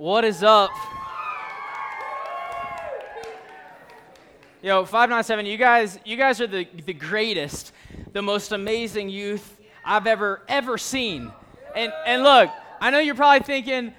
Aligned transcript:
What 0.00 0.24
is 0.24 0.42
up? 0.42 0.70
Yo, 4.62 4.86
597, 4.86 5.44
you 5.44 5.58
guys, 5.58 5.98
you 6.06 6.16
guys 6.16 6.40
are 6.40 6.46
the, 6.46 6.66
the 6.86 6.94
greatest, 6.94 7.74
the 8.14 8.22
most 8.22 8.52
amazing 8.52 9.10
youth 9.10 9.60
I've 9.84 10.06
ever, 10.06 10.40
ever 10.48 10.78
seen. 10.78 11.30
And, 11.76 11.92
and 12.06 12.22
look, 12.22 12.48
I 12.80 12.88
know 12.88 12.98
you're 12.98 13.14
probably 13.14 13.44
thinking, 13.44 13.88
uh, 13.88 13.92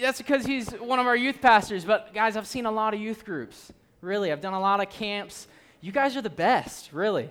that's 0.00 0.18
because 0.18 0.46
he's 0.46 0.70
one 0.70 1.00
of 1.00 1.08
our 1.08 1.16
youth 1.16 1.40
pastors, 1.40 1.84
but 1.84 2.14
guys, 2.14 2.36
I've 2.36 2.46
seen 2.46 2.66
a 2.66 2.70
lot 2.70 2.94
of 2.94 3.00
youth 3.00 3.24
groups. 3.24 3.72
Really, 4.02 4.30
I've 4.30 4.40
done 4.40 4.54
a 4.54 4.60
lot 4.60 4.80
of 4.80 4.88
camps. 4.88 5.48
You 5.80 5.90
guys 5.90 6.16
are 6.16 6.22
the 6.22 6.30
best, 6.30 6.92
really. 6.92 7.28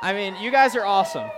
I 0.00 0.14
mean, 0.14 0.34
you 0.40 0.50
guys 0.50 0.74
are 0.76 0.86
awesome. 0.86 1.28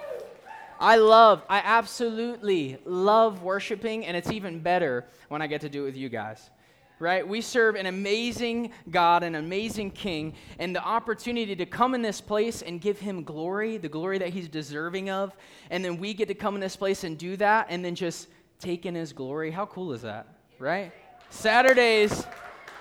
I 0.83 0.96
love, 0.96 1.45
I 1.49 1.59
absolutely 1.59 2.77
love 2.85 3.45
worshiping, 3.45 4.05
and 4.05 4.17
it's 4.17 4.33
even 4.33 4.59
better 4.59 5.05
when 5.29 5.41
I 5.41 5.47
get 5.47 5.61
to 5.61 5.69
do 5.69 5.83
it 5.83 5.87
with 5.87 5.97
you 5.97 6.09
guys. 6.09 6.51
Right? 6.98 7.27
We 7.27 7.41
serve 7.41 7.77
an 7.77 7.87
amazing 7.87 8.73
God, 8.91 9.23
an 9.23 9.37
amazing 9.37 9.92
King, 9.92 10.34
and 10.59 10.75
the 10.75 10.83
opportunity 10.83 11.55
to 11.55 11.66
come 11.66 11.95
in 11.95 12.03
this 12.03 12.20
place 12.20 12.62
and 12.62 12.80
give 12.80 12.98
Him 12.98 13.23
glory, 13.23 13.77
the 13.77 13.89
glory 13.89 14.19
that 14.19 14.30
He's 14.30 14.48
deserving 14.48 15.09
of, 15.09 15.37
and 15.70 15.84
then 15.84 15.98
we 15.98 16.15
get 16.15 16.27
to 16.27 16.34
come 16.34 16.56
in 16.56 16.61
this 16.61 16.75
place 16.75 17.05
and 17.05 17.17
do 17.17 17.37
that, 17.37 17.69
and 17.70 17.84
then 17.84 17.95
just 17.95 18.27
take 18.59 18.84
in 18.84 18.97
His 18.97 19.12
glory. 19.12 19.53
How 19.53 19.67
cool 19.67 19.92
is 19.92 20.03
that? 20.03 20.27
Right? 20.59 20.91
Saturdays, 21.30 22.27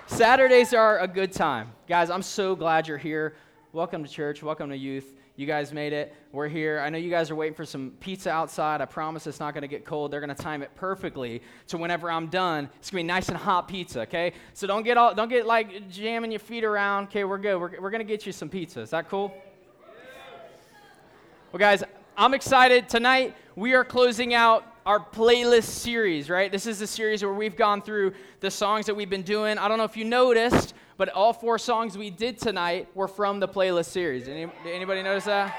Saturdays 0.08 0.74
are 0.74 0.98
a 0.98 1.06
good 1.06 1.30
time. 1.30 1.70
Guys, 1.86 2.10
I'm 2.10 2.22
so 2.22 2.56
glad 2.56 2.88
you're 2.88 2.98
here. 2.98 3.36
Welcome 3.72 4.02
to 4.02 4.10
church. 4.10 4.42
Welcome 4.42 4.70
to 4.70 4.76
youth. 4.76 5.21
You 5.34 5.46
guys 5.46 5.72
made 5.72 5.94
it. 5.94 6.14
We're 6.30 6.48
here. 6.48 6.78
I 6.80 6.90
know 6.90 6.98
you 6.98 7.08
guys 7.08 7.30
are 7.30 7.34
waiting 7.34 7.54
for 7.54 7.64
some 7.64 7.92
pizza 8.00 8.30
outside. 8.30 8.82
I 8.82 8.84
promise 8.84 9.26
it's 9.26 9.40
not 9.40 9.54
going 9.54 9.62
to 9.62 9.68
get 9.68 9.86
cold. 9.86 10.10
They're 10.10 10.20
going 10.20 10.34
to 10.34 10.42
time 10.42 10.62
it 10.62 10.74
perfectly 10.74 11.40
to 11.68 11.78
whenever 11.78 12.10
I'm 12.10 12.26
done. 12.26 12.68
It's 12.78 12.90
going 12.90 13.04
to 13.04 13.04
be 13.04 13.14
nice 13.14 13.28
and 13.28 13.38
hot 13.38 13.66
pizza, 13.66 14.02
okay? 14.02 14.34
So 14.52 14.66
don't 14.66 14.82
get 14.82 14.98
all 14.98 15.14
don't 15.14 15.30
get 15.30 15.46
like 15.46 15.88
jamming 15.88 16.32
your 16.32 16.40
feet 16.40 16.64
around. 16.64 17.04
Okay, 17.04 17.24
we're 17.24 17.38
good. 17.38 17.58
We're, 17.58 17.80
we're 17.80 17.90
going 17.90 18.00
to 18.00 18.04
get 18.04 18.26
you 18.26 18.32
some 18.32 18.50
pizza. 18.50 18.80
Is 18.80 18.90
that 18.90 19.08
cool? 19.08 19.34
Well, 21.50 21.58
guys, 21.58 21.82
I'm 22.16 22.34
excited. 22.34 22.90
Tonight 22.90 23.34
we 23.56 23.72
are 23.74 23.84
closing 23.84 24.34
out 24.34 24.66
our 24.84 24.98
playlist 24.98 25.64
series, 25.64 26.28
right? 26.28 26.50
This 26.50 26.66
is 26.66 26.78
the 26.78 26.86
series 26.86 27.22
where 27.22 27.32
we've 27.32 27.56
gone 27.56 27.82
through 27.82 28.14
the 28.40 28.50
songs 28.50 28.86
that 28.86 28.94
we've 28.94 29.10
been 29.10 29.22
doing. 29.22 29.58
I 29.58 29.68
don't 29.68 29.78
know 29.78 29.84
if 29.84 29.96
you 29.96 30.04
noticed, 30.04 30.74
but 30.96 31.08
all 31.10 31.32
four 31.32 31.58
songs 31.58 31.96
we 31.96 32.10
did 32.10 32.38
tonight 32.38 32.88
were 32.94 33.08
from 33.08 33.38
the 33.38 33.48
playlist 33.48 33.86
series. 33.86 34.26
Any, 34.26 34.50
anybody 34.66 35.02
notice 35.02 35.24
that? 35.24 35.56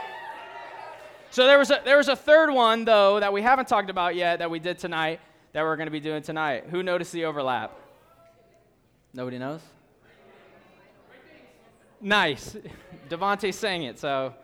So 1.31 1.47
there 1.47 1.57
was 1.57 1.71
a 1.71 1.81
there 1.83 1.97
was 1.97 2.09
a 2.09 2.15
third 2.15 2.51
one 2.51 2.85
though 2.85 3.19
that 3.19 3.33
we 3.33 3.41
haven't 3.41 3.67
talked 3.67 3.89
about 3.89 4.15
yet 4.15 4.37
that 4.37 4.51
we 4.51 4.59
did 4.59 4.77
tonight 4.77 5.19
that 5.53 5.63
we're 5.63 5.75
going 5.77 5.87
to 5.87 5.91
be 5.91 5.99
doing 5.99 6.21
tonight. 6.21 6.65
Who 6.69 6.83
noticed 6.83 7.11
the 7.11 7.25
overlap? 7.25 7.75
Nobody 9.13 9.39
knows. 9.39 9.61
Nice, 11.99 12.55
Devonte 13.09 13.51
sang 13.53 13.83
it. 13.83 13.97
So 13.97 14.35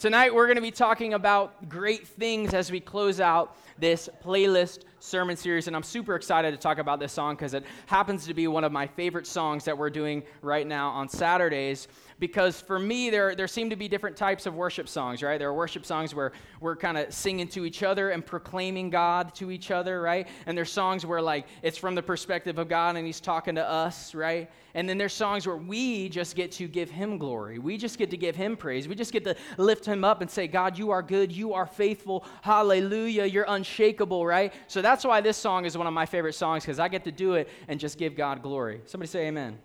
tonight 0.00 0.34
we're 0.34 0.46
going 0.46 0.56
to 0.56 0.62
be 0.62 0.70
talking 0.70 1.14
about 1.14 1.68
great 1.68 2.08
things 2.08 2.54
as 2.54 2.72
we 2.72 2.80
close 2.80 3.20
out 3.20 3.56
this 3.78 4.08
playlist 4.24 4.80
sermon 4.98 5.36
series, 5.36 5.66
and 5.66 5.76
I'm 5.76 5.82
super 5.82 6.14
excited 6.14 6.50
to 6.50 6.56
talk 6.56 6.78
about 6.78 6.98
this 7.00 7.12
song 7.12 7.34
because 7.34 7.54
it 7.54 7.64
happens 7.86 8.26
to 8.26 8.34
be 8.34 8.48
one 8.48 8.64
of 8.64 8.72
my 8.72 8.86
favorite 8.86 9.26
songs 9.26 9.64
that 9.64 9.76
we're 9.76 9.90
doing 9.90 10.22
right 10.42 10.66
now 10.66 10.88
on 10.90 11.08
Saturdays 11.08 11.88
because 12.18 12.60
for 12.60 12.78
me, 12.78 13.10
there, 13.10 13.34
there 13.34 13.48
seem 13.48 13.68
to 13.70 13.76
be 13.76 13.88
different 13.88 14.16
types 14.16 14.46
of 14.46 14.54
worship 14.54 14.88
songs, 14.88 15.22
right? 15.22 15.38
There 15.38 15.48
are 15.48 15.54
worship 15.54 15.84
songs 15.84 16.14
where 16.14 16.32
we're 16.60 16.76
kind 16.76 16.96
of 16.96 17.12
singing 17.12 17.48
to 17.48 17.66
each 17.66 17.82
other 17.82 18.10
and 18.10 18.24
proclaiming 18.24 18.88
God 18.88 19.34
to 19.34 19.50
each 19.50 19.70
other, 19.70 20.00
right? 20.00 20.26
And 20.46 20.56
there's 20.56 20.72
songs 20.72 21.04
where, 21.04 21.20
like, 21.20 21.46
it's 21.62 21.76
from 21.76 21.94
the 21.94 22.02
perspective 22.02 22.58
of 22.58 22.68
God 22.68 22.96
and 22.96 23.06
He's 23.06 23.20
talking 23.20 23.54
to 23.56 23.68
us, 23.68 24.14
right? 24.14 24.50
And 24.74 24.88
then 24.88 24.98
there's 24.98 25.12
songs 25.12 25.46
where 25.46 25.56
we 25.56 26.08
just 26.08 26.36
get 26.36 26.52
to 26.52 26.68
give 26.68 26.90
Him 26.90 27.18
glory. 27.18 27.58
We 27.58 27.76
just 27.76 27.98
get 27.98 28.10
to 28.10 28.16
give 28.16 28.34
Him 28.34 28.56
praise. 28.56 28.88
We 28.88 28.94
just 28.94 29.12
get 29.12 29.24
to 29.24 29.36
lift 29.58 29.84
Him 29.84 30.02
up 30.02 30.22
and 30.22 30.30
say, 30.30 30.46
God, 30.46 30.78
you 30.78 30.90
are 30.90 31.02
good. 31.02 31.30
You 31.30 31.52
are 31.52 31.66
faithful. 31.66 32.24
Hallelujah. 32.40 33.24
You're 33.24 33.48
unshakable, 33.66 34.26
right? 34.26 34.52
So 34.68 34.82
that's 34.82 35.04
why 35.04 35.20
this 35.20 35.36
song 35.36 35.64
is 35.64 35.76
one 35.76 35.86
of 35.86 35.92
my 35.92 36.06
favorite 36.06 36.34
songs 36.34 36.64
because 36.64 36.78
I 36.78 36.88
get 36.88 37.04
to 37.04 37.12
do 37.12 37.34
it 37.34 37.48
and 37.68 37.78
just 37.80 37.98
give 37.98 38.16
God 38.16 38.42
glory. 38.42 38.80
Somebody 38.86 39.08
say 39.08 39.26
amen. 39.26 39.58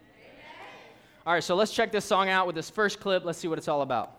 All 1.26 1.34
right, 1.34 1.44
so 1.44 1.56
let's 1.56 1.72
check 1.72 1.92
this 1.92 2.04
song 2.04 2.30
out 2.30 2.48
with 2.48 2.56
this 2.56 2.70
first 2.70 3.00
clip. 3.00 3.24
Let's 3.24 3.38
see 3.38 3.48
what 3.48 3.60
it's 3.60 3.68
all 3.68 3.84
about. 3.84 4.16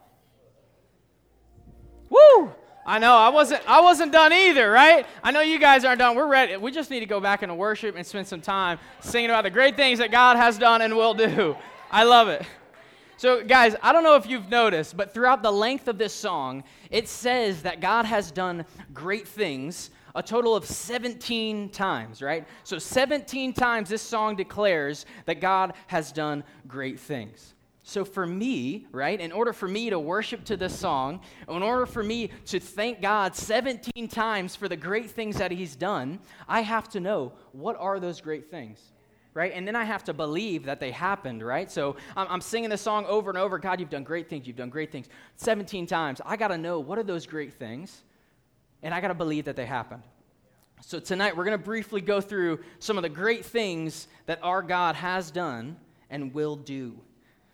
Woo! 2.09 2.53
I 2.85 2.99
know 2.99 3.15
I 3.15 3.29
wasn't 3.29 3.63
I 3.69 3.81
wasn't 3.81 4.13
done 4.13 4.33
either, 4.33 4.71
right? 4.71 5.07
I 5.23 5.31
know 5.31 5.41
you 5.41 5.59
guys 5.59 5.85
aren't 5.85 6.01
done. 6.01 6.17
We're 6.17 6.27
ready. 6.27 6.57
We 6.57 6.71
just 6.73 6.91
need 6.91 7.01
to 7.01 7.07
go 7.07 7.21
back 7.21 7.43
into 7.43 7.55
worship 7.55 7.97
and 7.97 8.05
spend 8.05 8.27
some 8.27 8.41
time 8.41 8.79
singing 9.01 9.31
about 9.31 9.45
the 9.45 9.51
great 9.51 9.77
things 9.77 9.99
that 9.99 10.11
God 10.11 10.37
has 10.37 10.59
done 10.59 10.83
and 10.83 10.97
will 10.97 11.15
do. 11.15 11.57
I 11.91 12.05
love 12.05 12.29
it. 12.29 12.45
So, 13.17 13.45
guys, 13.45 13.77
I 13.83 13.93
don't 13.93 14.03
know 14.03 14.17
if 14.17 14.27
you've 14.27 14.49
noticed, 14.49 14.97
but 14.97 15.15
throughout 15.15 15.43
the 15.43 15.53
length 15.53 15.87
of 15.87 15.99
this 15.99 16.13
song, 16.13 16.65
it 16.91 17.09
says 17.09 17.63
that 17.63 17.81
God 17.81 18.05
has 18.05 18.31
done 18.31 18.65
great 18.93 19.29
things 19.29 19.91
a 20.15 20.23
total 20.23 20.55
of 20.55 20.65
17 20.65 21.71
times, 21.71 22.23
right? 22.23 22.47
So 22.65 22.79
17 22.79 23.53
times 23.53 23.89
this 23.89 24.03
song 24.03 24.37
declares 24.37 25.07
that 25.27 25.41
God 25.41 25.75
has 25.87 26.13
done 26.13 26.45
great 26.67 27.01
things. 27.01 27.55
So 27.85 28.05
for 28.05 28.27
me, 28.27 28.87
right, 28.93 29.19
in 29.21 29.33
order 29.33 29.53
for 29.53 29.67
me 29.67 29.91
to 29.91 29.99
worship 29.99 30.45
to 30.45 30.57
this 30.57 30.79
song, 30.79 31.21
in 31.49 31.63
order 31.63 31.85
for 31.85 32.03
me 32.03 32.31
to 32.47 32.61
thank 32.61 33.01
God 33.01 33.35
17 33.35 34.07
times 34.09 34.55
for 34.55 34.69
the 34.69 34.77
great 34.77 35.11
things 35.11 35.37
that 35.39 35.51
he's 35.51 35.75
done, 35.75 36.21
I 36.47 36.61
have 36.61 36.89
to 36.91 37.01
know 37.01 37.33
what 37.51 37.77
are 37.79 37.99
those 37.99 38.21
great 38.21 38.51
things? 38.51 38.92
Right? 39.35 39.53
And 39.55 39.67
then 39.67 39.75
I 39.75 39.85
have 39.85 40.05
to 40.05 40.13
believe 40.13 40.65
that 40.65 40.79
they 40.79 40.91
happened, 40.91 41.43
right? 41.43 41.71
So 41.71 41.97
I'm, 42.17 42.27
I'm 42.29 42.41
singing 42.43 42.69
this 42.69 42.83
song 42.83 43.07
over 43.07 43.31
and 43.31 43.39
over 43.39 43.59
God, 43.59 43.81
you've 43.81 43.89
done 43.89 44.05
great 44.05 44.29
things, 44.29 44.47
you've 44.47 44.57
done 44.57 44.69
great 44.69 44.93
things 44.93 45.09
17 45.37 45.87
times. 45.87 46.21
I 46.27 46.37
got 46.37 46.49
to 46.49 46.59
know 46.59 46.81
what 46.81 46.99
are 46.99 47.03
those 47.03 47.27
great 47.27 47.55
things? 47.55 48.03
and 48.83 48.93
I 48.93 49.01
got 49.01 49.09
to 49.09 49.15
believe 49.15 49.45
that 49.45 49.57
they 49.57 49.67
happened. 49.67 50.03
So 50.81 50.99
tonight 50.99 51.37
we're 51.37 51.45
going 51.45 51.59
to 51.59 51.65
briefly 51.65 52.01
go 52.01 52.21
through 52.21 52.61
some 52.81 52.99
of 52.99 53.03
the 53.03 53.09
great 53.09 53.45
things 53.45 54.09
that 54.27 54.41
our 54.43 54.63
God 54.63 54.97
has 54.97 55.31
done 55.31 55.77
and 56.11 56.35
will 56.35 56.57
do. 56.57 56.99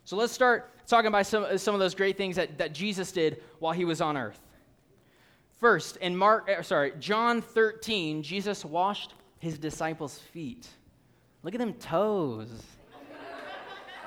So 0.05 0.17
let's 0.17 0.33
start 0.33 0.71
talking 0.87 1.09
about 1.09 1.27
some, 1.27 1.59
some 1.59 1.75
of 1.75 1.81
those 1.81 1.95
great 1.95 2.17
things 2.17 2.37
that, 2.37 2.57
that 2.57 2.73
Jesus 2.73 3.13
did 3.13 3.43
while 3.59 3.75
he 3.75 3.85
was 3.85 4.01
on 4.01 4.17
earth. 4.17 4.41
First, 5.61 5.99
in 5.99 6.17
Mark, 6.17 6.49
eh, 6.49 6.63
sorry, 6.63 6.95
John 6.99 7.43
13, 7.43 8.23
Jesus 8.23 8.65
washed 8.65 9.13
his 9.39 9.59
disciples' 9.59 10.19
feet. 10.19 10.67
Look 11.49 11.55
at 11.55 11.61
them 11.61 11.73
toes. 11.73 12.51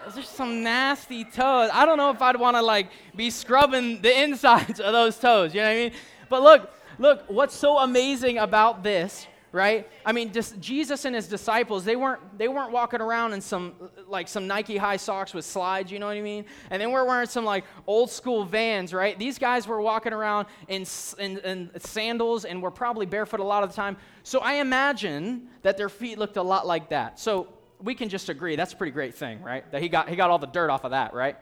Those 0.06 0.18
are 0.20 0.22
some 0.22 0.62
nasty 0.62 1.24
toes. 1.24 1.72
I 1.74 1.88
don't 1.88 1.98
know 1.98 2.12
if 2.12 2.22
I'd 2.22 2.36
want 2.36 2.56
to 2.56 2.62
like 2.62 2.92
be 3.16 3.32
scrubbing 3.32 4.00
the 4.00 4.22
insides 4.24 4.80
of 4.80 4.94
those 4.94 5.18
toes. 5.18 5.56
You 5.56 5.62
know 5.62 5.68
what 5.70 5.74
I 5.74 5.76
mean? 5.76 5.92
But 6.30 6.44
look, 6.44 6.72
look, 7.00 7.24
what's 7.30 7.56
so 7.56 7.80
amazing 7.80 8.38
about 8.38 8.84
this, 8.84 9.26
right? 9.52 9.90
I 10.06 10.14
mean, 10.14 10.32
Jesus 10.60 11.06
and 11.06 11.16
his 11.16 11.28
disciples, 11.28 11.84
they 11.84 11.96
weren't 11.96 12.38
they 12.38 12.48
weren't 12.48 12.72
walking 12.72 13.02
around 13.02 13.34
in 13.34 13.42
some 13.42 13.74
like 14.08 14.28
some 14.28 14.48
Nike 14.48 14.78
high 14.78 14.98
socks 14.98 15.34
with 15.34 15.46
slides, 15.46 15.92
you 15.92 16.00
know 16.00 16.08
what 16.08 16.18
I 16.18 16.22
mean? 16.22 16.46
And 16.70 16.82
then 16.82 16.92
we're 16.92 17.06
wearing 17.06 17.28
some 17.28 17.44
like 17.44 17.66
old 17.86 18.10
school 18.10 18.46
Vans, 18.46 18.94
right? 18.94 19.18
These 19.18 19.38
guys 19.38 19.68
were 19.68 19.82
walking 19.82 20.14
around 20.14 20.48
in, 20.68 20.86
in, 21.20 21.38
in 21.40 21.72
sandals 21.80 22.46
and 22.46 22.62
were 22.62 22.72
probably 22.72 23.06
barefoot 23.06 23.40
a 23.40 23.44
lot 23.44 23.64
of 23.64 23.70
the 23.70 23.76
time. 23.76 23.98
So 24.24 24.40
I 24.40 24.56
imagine 24.56 25.50
that 25.64 25.78
their 25.78 25.90
feet 25.90 26.18
looked 26.18 26.38
a 26.38 26.44
lot 26.44 26.66
like 26.66 26.90
that. 26.90 27.20
So 27.20 27.48
we 27.82 27.96
can 27.96 28.10
just 28.10 28.30
agree 28.30 28.56
that's 28.56 28.74
a 28.74 28.78
pretty 28.78 28.92
great 28.92 29.16
thing, 29.16 29.42
right? 29.42 29.70
That 29.72 29.82
he 29.82 29.90
got 29.90 30.08
he 30.10 30.16
got 30.16 30.30
all 30.30 30.40
the 30.40 30.48
dirt 30.48 30.70
off 30.70 30.86
of 30.86 30.92
that, 30.92 31.14
right? 31.14 31.38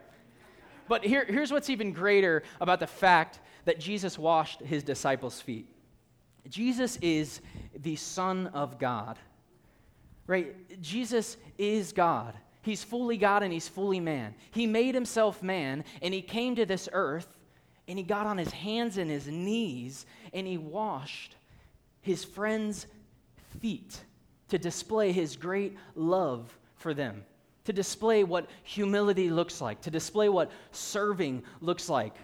But 0.87 1.05
here, 1.05 1.23
here's 1.23 1.51
what's 1.51 1.69
even 1.69 1.93
greater 1.93 2.41
about 2.59 2.79
the 2.79 2.87
fact 2.87 3.39
that 3.65 3.79
Jesus 3.79 4.17
washed 4.17 4.61
his 4.61 4.81
disciples' 4.81 5.39
feet. 5.39 5.67
Jesus 6.49 6.97
is 7.01 7.41
the 7.81 7.95
Son 7.95 8.47
of 8.47 8.77
God, 8.79 9.17
right? 10.27 10.81
Jesus 10.81 11.37
is 11.57 11.91
God. 11.91 12.35
He's 12.61 12.83
fully 12.83 13.17
God 13.17 13.43
and 13.43 13.53
he's 13.53 13.67
fully 13.67 13.99
man. 13.99 14.35
He 14.51 14.67
made 14.67 14.93
himself 14.93 15.41
man 15.41 15.83
and 16.01 16.13
he 16.13 16.21
came 16.21 16.55
to 16.55 16.65
this 16.65 16.89
earth 16.91 17.27
and 17.87 17.97
he 17.97 18.03
got 18.03 18.27
on 18.27 18.37
his 18.37 18.51
hands 18.51 18.97
and 18.97 19.09
his 19.09 19.27
knees 19.27 20.05
and 20.33 20.45
he 20.45 20.57
washed 20.57 21.35
his 22.01 22.23
friends' 22.23 22.85
feet 23.61 23.99
to 24.49 24.57
display 24.57 25.11
his 25.11 25.35
great 25.35 25.77
love 25.95 26.55
for 26.75 26.93
them, 26.93 27.23
to 27.65 27.73
display 27.73 28.23
what 28.23 28.47
humility 28.63 29.29
looks 29.29 29.61
like, 29.61 29.81
to 29.81 29.91
display 29.91 30.27
what 30.29 30.51
serving 30.71 31.43
looks 31.61 31.89
like. 31.89 32.15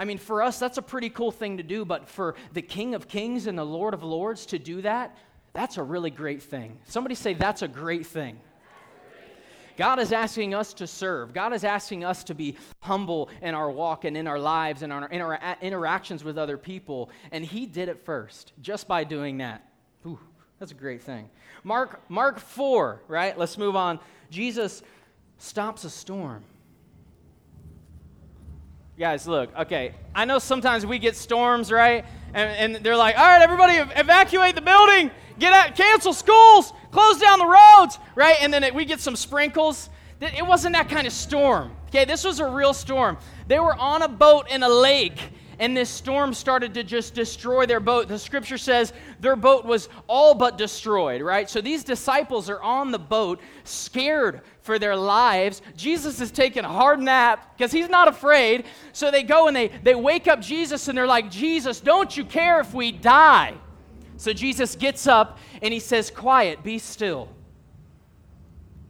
I 0.00 0.06
mean, 0.06 0.16
for 0.16 0.42
us, 0.42 0.58
that's 0.58 0.78
a 0.78 0.82
pretty 0.82 1.10
cool 1.10 1.30
thing 1.30 1.58
to 1.58 1.62
do, 1.62 1.84
but 1.84 2.08
for 2.08 2.34
the 2.54 2.62
King 2.62 2.94
of 2.94 3.06
Kings 3.06 3.46
and 3.46 3.58
the 3.58 3.66
Lord 3.66 3.92
of 3.92 4.02
Lords 4.02 4.46
to 4.46 4.58
do 4.58 4.80
that, 4.80 5.14
that's 5.52 5.76
a 5.76 5.82
really 5.82 6.08
great 6.08 6.42
thing. 6.42 6.78
Somebody 6.86 7.14
say, 7.14 7.34
that's 7.34 7.60
a 7.60 7.68
great 7.68 8.06
thing. 8.06 8.40
God 9.76 9.98
is 9.98 10.10
asking 10.10 10.54
us 10.54 10.72
to 10.74 10.86
serve. 10.86 11.34
God 11.34 11.52
is 11.52 11.64
asking 11.64 12.02
us 12.02 12.24
to 12.24 12.34
be 12.34 12.56
humble 12.80 13.28
in 13.42 13.54
our 13.54 13.70
walk 13.70 14.06
and 14.06 14.16
in 14.16 14.26
our 14.26 14.38
lives 14.38 14.80
and 14.80 14.90
in 14.90 15.20
our 15.20 15.38
interactions 15.60 16.24
with 16.24 16.38
other 16.38 16.56
people. 16.56 17.10
And 17.30 17.44
He 17.44 17.66
did 17.66 17.90
it 17.90 18.02
first, 18.02 18.54
just 18.62 18.88
by 18.88 19.04
doing 19.04 19.36
that. 19.38 19.68
Ooh, 20.06 20.18
That's 20.58 20.72
a 20.72 20.76
great 20.76 21.02
thing. 21.02 21.28
Mark, 21.62 22.00
Mark 22.08 22.38
4, 22.38 23.02
right? 23.06 23.36
Let's 23.36 23.58
move 23.58 23.76
on. 23.76 24.00
Jesus 24.30 24.82
stops 25.36 25.84
a 25.84 25.90
storm. 25.90 26.42
Guys, 29.00 29.26
look, 29.26 29.48
okay. 29.56 29.94
I 30.14 30.26
know 30.26 30.38
sometimes 30.38 30.84
we 30.84 30.98
get 30.98 31.16
storms, 31.16 31.72
right? 31.72 32.04
And, 32.34 32.74
and 32.74 32.84
they're 32.84 32.98
like, 32.98 33.16
all 33.16 33.24
right, 33.24 33.40
everybody 33.40 33.76
evacuate 33.98 34.54
the 34.54 34.60
building, 34.60 35.10
get 35.38 35.54
out, 35.54 35.74
cancel 35.74 36.12
schools, 36.12 36.74
close 36.90 37.18
down 37.18 37.38
the 37.38 37.46
roads, 37.46 37.98
right? 38.14 38.36
And 38.42 38.52
then 38.52 38.62
it, 38.62 38.74
we 38.74 38.84
get 38.84 39.00
some 39.00 39.16
sprinkles. 39.16 39.88
It 40.20 40.46
wasn't 40.46 40.74
that 40.74 40.90
kind 40.90 41.06
of 41.06 41.14
storm. 41.14 41.74
Okay, 41.88 42.04
this 42.04 42.24
was 42.24 42.40
a 42.40 42.46
real 42.46 42.74
storm. 42.74 43.16
They 43.48 43.58
were 43.58 43.74
on 43.74 44.02
a 44.02 44.08
boat 44.08 44.50
in 44.50 44.62
a 44.62 44.68
lake, 44.68 45.32
and 45.60 45.76
this 45.76 45.90
storm 45.90 46.32
started 46.32 46.72
to 46.72 46.82
just 46.82 47.14
destroy 47.14 47.66
their 47.66 47.80
boat. 47.80 48.08
The 48.08 48.18
scripture 48.18 48.56
says 48.56 48.94
their 49.20 49.36
boat 49.36 49.66
was 49.66 49.90
all 50.08 50.34
but 50.34 50.56
destroyed, 50.56 51.20
right? 51.20 51.50
So 51.50 51.60
these 51.60 51.84
disciples 51.84 52.48
are 52.48 52.62
on 52.62 52.90
the 52.90 52.98
boat, 52.98 53.40
scared 53.64 54.40
for 54.62 54.78
their 54.78 54.96
lives. 54.96 55.60
Jesus 55.76 56.18
is 56.18 56.30
taking 56.30 56.64
a 56.64 56.68
hard 56.68 56.98
nap 56.98 57.56
because 57.56 57.70
he's 57.70 57.90
not 57.90 58.08
afraid. 58.08 58.64
So 58.94 59.10
they 59.10 59.22
go 59.22 59.48
and 59.48 59.56
they, 59.56 59.68
they 59.68 59.94
wake 59.94 60.26
up 60.28 60.40
Jesus, 60.40 60.88
and 60.88 60.96
they're 60.96 61.06
like, 61.06 61.30
Jesus, 61.30 61.78
don't 61.78 62.16
you 62.16 62.24
care 62.24 62.60
if 62.60 62.72
we 62.72 62.90
die? 62.90 63.54
So 64.16 64.32
Jesus 64.32 64.76
gets 64.76 65.06
up 65.06 65.38
and 65.60 65.74
he 65.74 65.80
says, 65.80 66.10
Quiet, 66.10 66.62
be 66.62 66.78
still. 66.78 67.28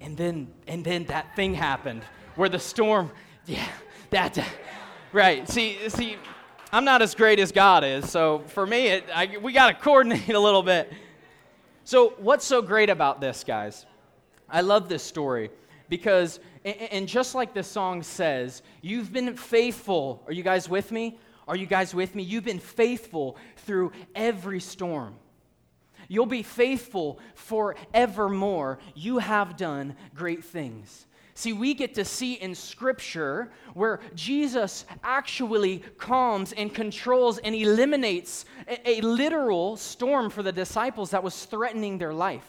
And 0.01 0.17
then, 0.17 0.53
and 0.69 0.85
then 0.85 1.05
that 1.07 1.35
thing 1.35 1.53
happened 1.55 2.05
where 2.37 2.49
the 2.49 2.61
storm, 2.61 3.11
yeah, 3.47 3.69
that, 4.11 4.39
right. 5.13 5.49
See, 5.49 5.77
see, 5.89 6.17
I'm 6.73 6.85
not 6.85 7.03
as 7.03 7.17
great 7.17 7.41
as 7.41 7.51
God 7.51 7.83
is, 7.83 8.09
so 8.09 8.45
for 8.47 8.65
me, 8.65 8.87
it, 8.87 9.05
I, 9.13 9.39
we 9.43 9.53
got 9.53 9.69
to 9.69 9.75
coordinate 9.75 10.29
a 10.35 10.39
little 10.39 10.63
bit. 10.63 10.93
So, 11.83 12.15
what's 12.19 12.45
so 12.45 12.63
great 12.63 12.91
about 12.91 13.21
this, 13.21 13.43
guys? 13.43 13.87
I 14.49 14.61
love 14.61 14.89
this 14.89 15.03
story 15.03 15.51
because, 15.89 16.39
and 16.65 17.09
just 17.09 17.35
like 17.35 17.55
the 17.55 17.65
song 17.65 18.05
says, 18.05 18.63
you've 18.83 19.13
been 19.13 19.37
faithful. 19.37 20.23
Are 20.29 20.33
you 20.33 20.45
guys 20.45 20.69
with 20.69 20.93
me? 20.93 21.19
Are 21.49 21.57
you 21.57 21.67
guys 21.67 21.93
with 21.93 22.15
me? 22.15 22.23
You've 22.23 22.45
been 22.45 22.61
faithful 22.61 23.37
through 23.57 23.91
every 24.15 24.61
storm. 24.61 25.17
You'll 26.07 26.27
be 26.27 26.45
faithful 26.45 27.19
forevermore. 27.35 28.79
You 28.95 29.19
have 29.19 29.57
done 29.57 29.97
great 30.15 30.45
things. 30.45 31.07
See, 31.41 31.55
we 31.55 31.73
get 31.73 31.95
to 31.95 32.05
see 32.05 32.35
in 32.35 32.55
Scripture 32.55 33.51
where 33.73 34.01
Jesus 34.15 34.85
actually 35.03 35.79
calms 35.97 36.53
and 36.53 36.75
controls 36.75 37.39
and 37.39 37.55
eliminates 37.55 38.45
a, 38.69 38.91
a 38.91 39.01
literal 39.01 39.79
storm 39.79 40.29
for 40.29 40.43
the 40.43 40.53
disciples 40.53 41.13
that 41.13 41.23
was 41.23 41.47
threatening 41.47 41.97
their 41.97 42.13
life. 42.13 42.47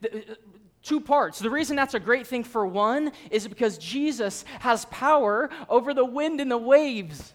The, 0.00 0.16
uh, 0.16 0.34
two 0.82 1.00
parts. 1.00 1.38
The 1.38 1.48
reason 1.48 1.76
that's 1.76 1.94
a 1.94 2.00
great 2.00 2.26
thing 2.26 2.42
for 2.42 2.66
one 2.66 3.12
is 3.30 3.46
because 3.46 3.78
Jesus 3.78 4.44
has 4.58 4.84
power 4.86 5.48
over 5.68 5.94
the 5.94 6.04
wind 6.04 6.40
and 6.40 6.50
the 6.50 6.58
waves. 6.58 7.34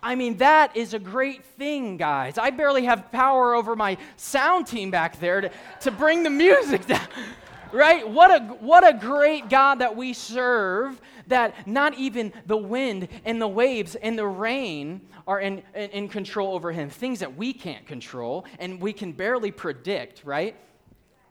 I 0.00 0.14
mean, 0.14 0.36
that 0.36 0.76
is 0.76 0.94
a 0.94 1.00
great 1.00 1.44
thing, 1.44 1.96
guys. 1.96 2.38
I 2.38 2.50
barely 2.50 2.84
have 2.84 3.10
power 3.10 3.52
over 3.52 3.74
my 3.74 3.98
sound 4.16 4.68
team 4.68 4.92
back 4.92 5.18
there 5.18 5.40
to, 5.40 5.50
to 5.80 5.90
bring 5.90 6.22
the 6.22 6.30
music 6.30 6.86
down. 6.86 7.08
Right? 7.72 8.08
What 8.08 8.30
a, 8.30 8.44
what 8.54 8.86
a 8.86 8.96
great 8.96 9.48
God 9.48 9.76
that 9.80 9.94
we 9.94 10.12
serve, 10.12 11.00
that 11.26 11.66
not 11.66 11.94
even 11.94 12.32
the 12.46 12.56
wind 12.56 13.08
and 13.24 13.40
the 13.40 13.48
waves 13.48 13.94
and 13.94 14.18
the 14.18 14.26
rain 14.26 15.02
are 15.26 15.40
in, 15.40 15.62
in, 15.74 15.90
in 15.90 16.08
control 16.08 16.54
over 16.54 16.72
him. 16.72 16.88
Things 16.88 17.20
that 17.20 17.36
we 17.36 17.52
can't 17.52 17.86
control 17.86 18.46
and 18.58 18.80
we 18.80 18.92
can 18.92 19.12
barely 19.12 19.50
predict, 19.50 20.22
right? 20.24 20.56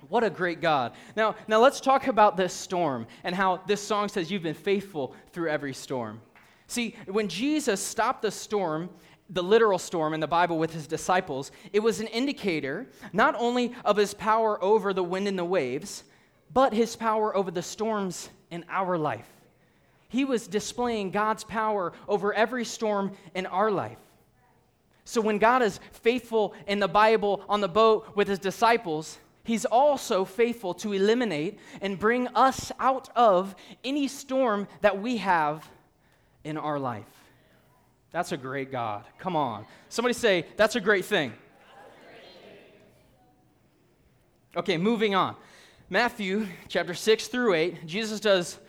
What 0.10 0.24
a 0.24 0.30
great 0.30 0.62
God. 0.62 0.94
Now, 1.16 1.36
now 1.48 1.60
let's 1.60 1.82
talk 1.82 2.08
about 2.08 2.38
this 2.38 2.54
storm 2.54 3.08
and 3.24 3.36
how 3.36 3.62
this 3.68 3.82
song 3.82 4.08
says 4.08 4.32
you've 4.32 4.44
been 4.44 4.54
faithful 4.54 5.16
through 5.34 5.50
every 5.50 5.74
storm. 5.74 6.22
See, 6.68 6.96
when 7.08 7.28
Jesus 7.28 7.82
stopped 7.82 8.22
the 8.22 8.32
storm, 8.32 8.90
the 9.30 9.44
literal 9.44 9.80
storm 9.80 10.14
in 10.14 10.20
the 10.20 10.28
Bible 10.28 10.58
with 10.60 10.72
his 10.72 10.88
disciples, 10.88 11.52
it 11.74 11.80
was 11.80 12.00
an 12.00 12.08
indicator 12.08 12.88
not 13.12 13.36
only 13.38 13.74
of 13.84 13.98
his 13.98 14.14
power 14.14 14.64
over 14.64 14.94
the 14.94 15.04
wind 15.04 15.28
and 15.28 15.38
the 15.38 15.46
waves, 15.46 16.04
but 16.54 16.74
his 16.74 16.96
power 16.96 17.36
over 17.36 17.52
the 17.52 17.62
storms 17.62 18.30
in 18.52 18.66
our 18.70 18.98
life. 18.98 19.28
He 20.10 20.26
was 20.26 20.48
displaying 20.48 21.12
God's 21.12 21.44
power 21.44 21.94
over 22.08 22.34
every 22.34 22.66
storm 22.66 23.12
in 23.36 23.46
our 23.46 23.70
life. 23.70 23.98
So 25.04 25.22
when 25.22 25.38
God 25.38 25.62
is 25.62 25.80
faithful 25.92 26.54
in 26.66 26.80
the 26.80 26.88
Bible 26.88 27.42
on 27.48 27.62
the 27.62 27.68
boat 27.68 28.16
with 28.16 28.28
his 28.28 28.40
disciples, 28.40 29.20
he's 29.44 29.66
also 29.66 30.26
faithful 30.26 30.74
to 30.76 30.94
eliminate 30.94 31.60
and 31.82 31.98
bring 31.98 32.28
us 32.30 32.72
out 32.80 33.10
of 33.16 33.56
any 33.84 34.08
storm 34.08 34.68
that 34.82 35.02
we 35.02 35.18
have 35.18 35.70
in 36.44 36.58
our 36.58 36.80
life. 36.80 37.06
That's 38.12 38.32
a 38.32 38.38
great 38.38 38.72
God. 38.72 39.04
Come 39.18 39.36
on. 39.36 39.66
Somebody 39.90 40.14
say, 40.14 40.46
That's 40.56 40.76
a 40.76 40.82
great 40.82 41.06
thing. 41.06 41.34
Okay, 44.56 44.78
moving 44.78 45.14
on. 45.14 45.36
Matthew 45.90 46.48
chapter 46.68 46.94
6 46.94 47.28
through 47.28 47.54
8, 47.54 47.88
Jesus 47.88 48.20
does 48.20 48.60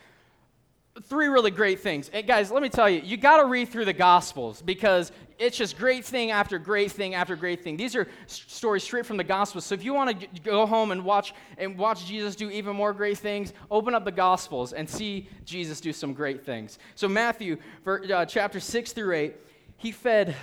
three 1.03 1.27
really 1.27 1.51
great 1.51 1.81
things. 1.81 2.09
And 2.13 2.25
guys, 2.25 2.53
let 2.53 2.63
me 2.63 2.69
tell 2.69 2.89
you, 2.89 3.01
you 3.01 3.17
got 3.17 3.39
to 3.39 3.47
read 3.47 3.71
through 3.71 3.87
the 3.87 3.93
Gospels 3.93 4.63
because 4.63 5.11
it's 5.37 5.57
just 5.57 5.77
great 5.77 6.05
thing 6.05 6.31
after 6.31 6.61
great 6.61 6.93
thing 6.93 7.15
after 7.15 7.35
great 7.35 7.65
thing. 7.65 7.77
These 7.77 7.97
are 7.97 8.07
stories 8.27 8.85
straight 8.85 9.05
from 9.05 9.17
the 9.17 9.25
Gospels. 9.25 9.65
So 9.65 9.75
if 9.75 9.85
you 9.85 9.95
want 9.95 10.21
to 10.21 10.41
go 10.43 10.65
home 10.65 10.93
and 10.93 11.05
watch 11.05 11.35
and 11.57 11.77
watch 11.77 12.07
Jesus 12.07 12.37
do 12.37 12.51
even 12.51 12.77
more 12.77 12.93
great 12.93 13.19
things, 13.19 13.53
open 13.69 13.97
up 13.97 14.05
the 14.05 14.13
Gospels 14.13 14.73
and 14.73 14.89
see 14.89 15.29
Jesus 15.45 15.81
do 15.81 15.93
some 15.93 16.13
great 16.13 16.47
things. 16.47 16.79
So 16.95 17.09
Matthew, 17.09 17.57
uh, 17.85 18.27
chapter 18.27 18.61
six 18.61 18.93
through 18.93 19.15
eight, 19.17 19.37
he 19.77 19.91
fed 19.91 20.37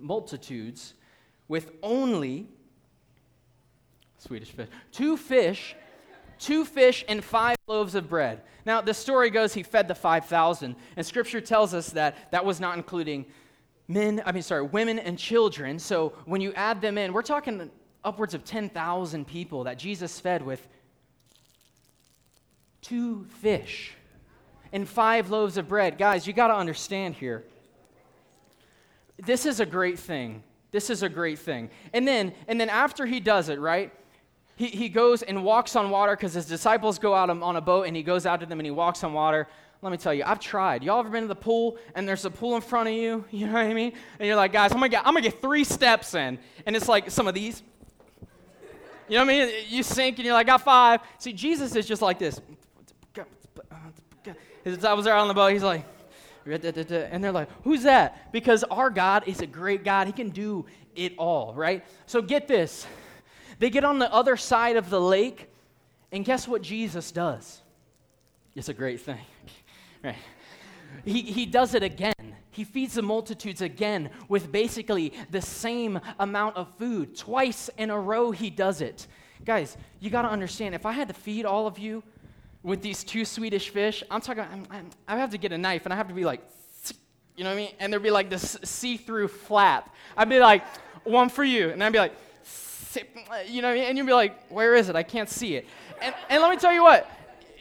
multitudes 0.00 0.94
with 1.46 1.70
only 1.84 2.48
Swedish 4.18 4.50
fish, 4.50 4.68
two 4.92 5.16
fish, 5.16 5.74
two 6.40 6.64
fish 6.64 7.04
and 7.08 7.22
five 7.22 7.56
loaves 7.66 7.94
of 7.94 8.08
bread. 8.08 8.40
Now, 8.66 8.80
the 8.80 8.94
story 8.94 9.30
goes 9.30 9.54
he 9.54 9.62
fed 9.62 9.86
the 9.86 9.94
5,000, 9.94 10.74
and 10.96 11.06
scripture 11.06 11.40
tells 11.40 11.74
us 11.74 11.90
that 11.90 12.32
that 12.32 12.44
was 12.44 12.58
not 12.58 12.76
including 12.76 13.26
men, 13.86 14.22
I 14.24 14.32
mean, 14.32 14.42
sorry, 14.42 14.62
women 14.62 14.98
and 14.98 15.18
children. 15.18 15.78
So 15.78 16.14
when 16.24 16.40
you 16.40 16.52
add 16.54 16.80
them 16.80 16.98
in, 16.98 17.12
we're 17.12 17.22
talking 17.22 17.70
upwards 18.02 18.34
of 18.34 18.44
10,000 18.44 19.26
people 19.26 19.64
that 19.64 19.78
Jesus 19.78 20.18
fed 20.18 20.44
with 20.44 20.66
two 22.80 23.24
fish 23.40 23.92
and 24.72 24.88
five 24.88 25.30
loaves 25.30 25.56
of 25.56 25.68
bread. 25.68 25.98
Guys, 25.98 26.26
you 26.26 26.32
got 26.32 26.48
to 26.48 26.54
understand 26.54 27.14
here. 27.14 27.44
This 29.18 29.44
is 29.44 29.60
a 29.60 29.66
great 29.66 29.98
thing. 29.98 30.42
This 30.70 30.88
is 30.88 31.02
a 31.02 31.08
great 31.08 31.38
thing. 31.38 31.68
And 31.92 32.06
then, 32.06 32.32
and 32.48 32.60
then 32.60 32.70
after 32.70 33.04
he 33.04 33.20
does 33.20 33.48
it, 33.48 33.58
right? 33.58 33.92
He, 34.60 34.66
he 34.66 34.88
goes 34.90 35.22
and 35.22 35.42
walks 35.42 35.74
on 35.74 35.88
water 35.88 36.14
because 36.14 36.34
his 36.34 36.44
disciples 36.44 36.98
go 36.98 37.14
out 37.14 37.30
on 37.30 37.56
a 37.56 37.60
boat 37.62 37.86
and 37.86 37.96
he 37.96 38.02
goes 38.02 38.26
out 38.26 38.40
to 38.40 38.46
them 38.46 38.60
and 38.60 38.66
he 38.66 38.70
walks 38.70 39.02
on 39.02 39.14
water. 39.14 39.48
Let 39.80 39.90
me 39.90 39.96
tell 39.96 40.12
you, 40.12 40.22
I've 40.26 40.38
tried. 40.38 40.84
Y'all 40.84 41.00
ever 41.00 41.08
been 41.08 41.22
to 41.22 41.28
the 41.28 41.34
pool 41.34 41.78
and 41.94 42.06
there's 42.06 42.26
a 42.26 42.30
pool 42.30 42.56
in 42.56 42.60
front 42.60 42.90
of 42.90 42.94
you? 42.94 43.24
You 43.30 43.46
know 43.46 43.54
what 43.54 43.62
I 43.62 43.72
mean? 43.72 43.94
And 44.18 44.26
you're 44.26 44.36
like, 44.36 44.52
guys, 44.52 44.72
I'm 44.72 44.78
gonna 44.78 45.20
get, 45.22 45.40
three 45.40 45.64
steps 45.64 46.12
in, 46.12 46.38
and 46.66 46.76
it's 46.76 46.88
like 46.88 47.10
some 47.10 47.26
of 47.26 47.32
these. 47.32 47.62
You 49.08 49.16
know 49.16 49.24
what 49.24 49.32
I 49.32 49.46
mean? 49.46 49.64
You 49.68 49.82
sink 49.82 50.18
and 50.18 50.26
you're 50.26 50.34
like, 50.34 50.46
I 50.46 50.52
got 50.52 50.60
five. 50.60 51.00
See, 51.18 51.32
Jesus 51.32 51.74
is 51.74 51.86
just 51.86 52.02
like 52.02 52.18
this. 52.18 52.38
His 54.62 54.76
disciples 54.76 55.06
are 55.06 55.14
out 55.14 55.20
on 55.20 55.28
the 55.28 55.34
boat. 55.34 55.54
He's 55.54 55.62
like, 55.62 55.86
and 56.44 57.24
they're 57.24 57.32
like, 57.32 57.48
who's 57.64 57.84
that? 57.84 58.30
Because 58.30 58.62
our 58.64 58.90
God 58.90 59.26
is 59.26 59.40
a 59.40 59.46
great 59.46 59.84
God. 59.84 60.06
He 60.06 60.12
can 60.12 60.28
do 60.28 60.66
it 60.94 61.14
all, 61.16 61.54
right? 61.54 61.82
So 62.04 62.20
get 62.20 62.46
this. 62.46 62.86
They 63.60 63.68
get 63.68 63.84
on 63.84 63.98
the 63.98 64.12
other 64.12 64.38
side 64.38 64.76
of 64.76 64.88
the 64.88 65.00
lake, 65.00 65.50
and 66.10 66.24
guess 66.24 66.48
what 66.48 66.62
Jesus 66.62 67.12
does? 67.12 67.60
It's 68.56 68.70
a 68.70 68.74
great 68.74 69.00
thing. 69.02 69.20
right. 70.02 70.16
He, 71.04 71.20
he 71.20 71.44
does 71.44 71.74
it 71.74 71.82
again. 71.82 72.14
He 72.50 72.64
feeds 72.64 72.94
the 72.94 73.02
multitudes 73.02 73.60
again 73.60 74.08
with 74.28 74.50
basically 74.50 75.12
the 75.30 75.42
same 75.42 76.00
amount 76.18 76.56
of 76.56 76.74
food. 76.76 77.14
Twice 77.14 77.68
in 77.76 77.90
a 77.90 78.00
row, 78.00 78.30
he 78.30 78.48
does 78.48 78.80
it. 78.80 79.06
Guys, 79.44 79.76
you 80.00 80.08
got 80.08 80.22
to 80.22 80.28
understand 80.28 80.74
if 80.74 80.86
I 80.86 80.92
had 80.92 81.08
to 81.08 81.14
feed 81.14 81.44
all 81.44 81.66
of 81.66 81.78
you 81.78 82.02
with 82.62 82.80
these 82.80 83.04
two 83.04 83.26
Swedish 83.26 83.68
fish, 83.68 84.02
I'm 84.10 84.22
talking, 84.22 84.44
I'm, 84.50 84.66
I'm, 84.70 84.90
I 85.06 85.18
have 85.18 85.30
to 85.30 85.38
get 85.38 85.52
a 85.52 85.58
knife 85.58 85.84
and 85.84 85.92
I 85.92 85.96
have 85.96 86.08
to 86.08 86.14
be 86.14 86.24
like, 86.24 86.40
you 87.36 87.44
know 87.44 87.50
what 87.50 87.56
I 87.58 87.62
mean? 87.62 87.74
And 87.78 87.92
there'd 87.92 88.02
be 88.02 88.10
like 88.10 88.30
this 88.30 88.56
see 88.64 88.96
through 88.96 89.28
flap. 89.28 89.94
I'd 90.16 90.30
be 90.30 90.40
like, 90.40 90.64
one 91.04 91.28
for 91.28 91.44
you. 91.44 91.70
And 91.70 91.84
I'd 91.84 91.92
be 91.92 91.98
like, 91.98 92.14
you 93.46 93.62
know, 93.62 93.72
and 93.72 93.96
you'll 93.96 94.06
be 94.06 94.12
like, 94.12 94.48
where 94.48 94.74
is 94.74 94.88
it? 94.88 94.96
I 94.96 95.02
can't 95.02 95.28
see 95.28 95.54
it. 95.54 95.66
And, 96.00 96.14
and 96.28 96.42
let 96.42 96.50
me 96.50 96.56
tell 96.56 96.72
you 96.72 96.82
what, 96.82 97.08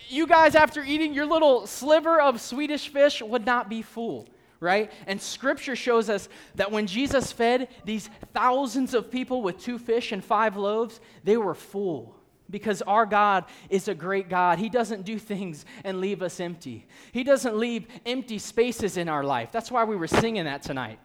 you 0.07 0.25
guys, 0.25 0.55
after 0.55 0.83
eating 0.83 1.13
your 1.13 1.25
little 1.25 1.67
sliver 1.67 2.19
of 2.19 2.41
Swedish 2.41 2.89
fish, 2.89 3.21
would 3.21 3.45
not 3.45 3.69
be 3.69 3.81
full, 3.81 4.27
right? 4.59 4.91
And 5.07 5.21
scripture 5.21 5.75
shows 5.75 6.09
us 6.09 6.29
that 6.55 6.71
when 6.71 6.87
Jesus 6.87 7.31
fed 7.31 7.67
these 7.85 8.09
thousands 8.33 8.93
of 8.93 9.11
people 9.11 9.41
with 9.41 9.59
two 9.59 9.77
fish 9.77 10.11
and 10.11 10.23
five 10.23 10.57
loaves, 10.57 10.99
they 11.23 11.37
were 11.37 11.55
full 11.55 12.15
because 12.49 12.81
our 12.83 13.05
God 13.05 13.45
is 13.69 13.87
a 13.87 13.93
great 13.93 14.29
God. 14.29 14.57
He 14.57 14.69
doesn't 14.69 15.03
do 15.03 15.19
things 15.19 15.65
and 15.83 16.01
leave 16.01 16.21
us 16.21 16.39
empty. 16.39 16.87
He 17.11 17.23
doesn't 17.23 17.55
leave 17.55 17.87
empty 18.05 18.39
spaces 18.39 18.97
in 18.97 19.07
our 19.07 19.23
life. 19.23 19.51
That's 19.51 19.71
why 19.71 19.83
we 19.83 19.95
were 19.95 20.07
singing 20.07 20.45
that 20.45 20.63
tonight. 20.63 20.99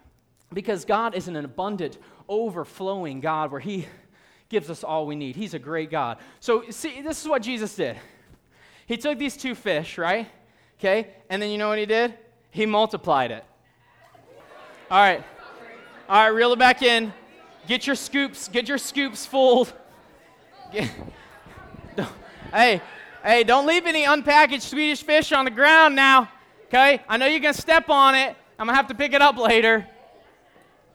Because 0.52 0.85
God 0.85 1.14
is 1.14 1.28
an 1.28 1.37
abundant, 1.37 1.99
overflowing 2.28 3.21
God 3.21 3.50
where 3.50 3.61
He 3.61 3.87
gives 4.54 4.70
us 4.70 4.84
all 4.84 5.04
we 5.04 5.16
need. 5.16 5.34
He's 5.34 5.52
a 5.52 5.58
great 5.58 5.90
God. 5.90 6.18
So, 6.38 6.62
see, 6.70 7.02
this 7.02 7.20
is 7.20 7.28
what 7.28 7.42
Jesus 7.42 7.75
did. 7.75 7.96
He 8.87 8.96
took 8.96 9.18
these 9.18 9.37
two 9.37 9.56
fish, 9.56 9.99
right? 9.99 10.28
Okay? 10.78 11.08
And 11.28 11.42
then 11.42 11.50
you 11.50 11.58
know 11.58 11.68
what 11.68 11.78
He 11.80 11.87
did? 11.87 12.14
He 12.52 12.64
multiplied 12.64 13.32
it. 13.32 13.44
All 14.92 15.00
right. 15.02 15.25
All 16.08 16.23
right, 16.23 16.28
reel 16.28 16.52
it 16.52 16.58
back 16.61 16.82
in. 16.82 17.12
Get 17.66 17.84
your 17.84 17.96
scoops, 17.96 18.46
get 18.46 18.68
your 18.68 18.78
scoops 18.78 19.26
full. 19.26 19.66
Hey, 22.52 22.80
hey, 23.25 23.42
don't 23.42 23.66
leave 23.66 23.84
any 23.84 24.04
unpackaged 24.04 24.61
Swedish 24.61 25.02
fish 25.02 25.32
on 25.32 25.44
the 25.44 25.50
ground 25.50 25.96
now. 25.96 26.30
Okay? 26.66 27.02
I 27.08 27.16
know 27.16 27.26
you're 27.26 27.40
going 27.40 27.52
to 27.52 27.61
step 27.61 27.88
on 27.90 28.14
it. 28.14 28.37
I'm 28.61 28.66
going 28.66 28.75
to 28.75 28.76
have 28.76 28.87
to 28.87 28.94
pick 28.94 29.12
it 29.12 29.20
up 29.20 29.37
later. 29.37 29.84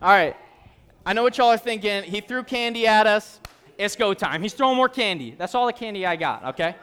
All 0.00 0.08
right. 0.08 0.34
I 1.04 1.12
know 1.12 1.22
what 1.22 1.36
y'all 1.36 1.48
are 1.48 1.58
thinking. 1.58 2.02
He 2.04 2.22
threw 2.22 2.44
candy 2.44 2.86
at 2.86 3.06
us. 3.06 3.39
It's 3.80 3.96
go 3.96 4.12
time. 4.12 4.42
He's 4.42 4.52
throwing 4.52 4.76
more 4.76 4.90
candy. 4.90 5.34
That's 5.38 5.54
all 5.54 5.64
the 5.64 5.72
candy 5.72 6.04
I 6.04 6.14
got, 6.14 6.44
okay? 6.44 6.76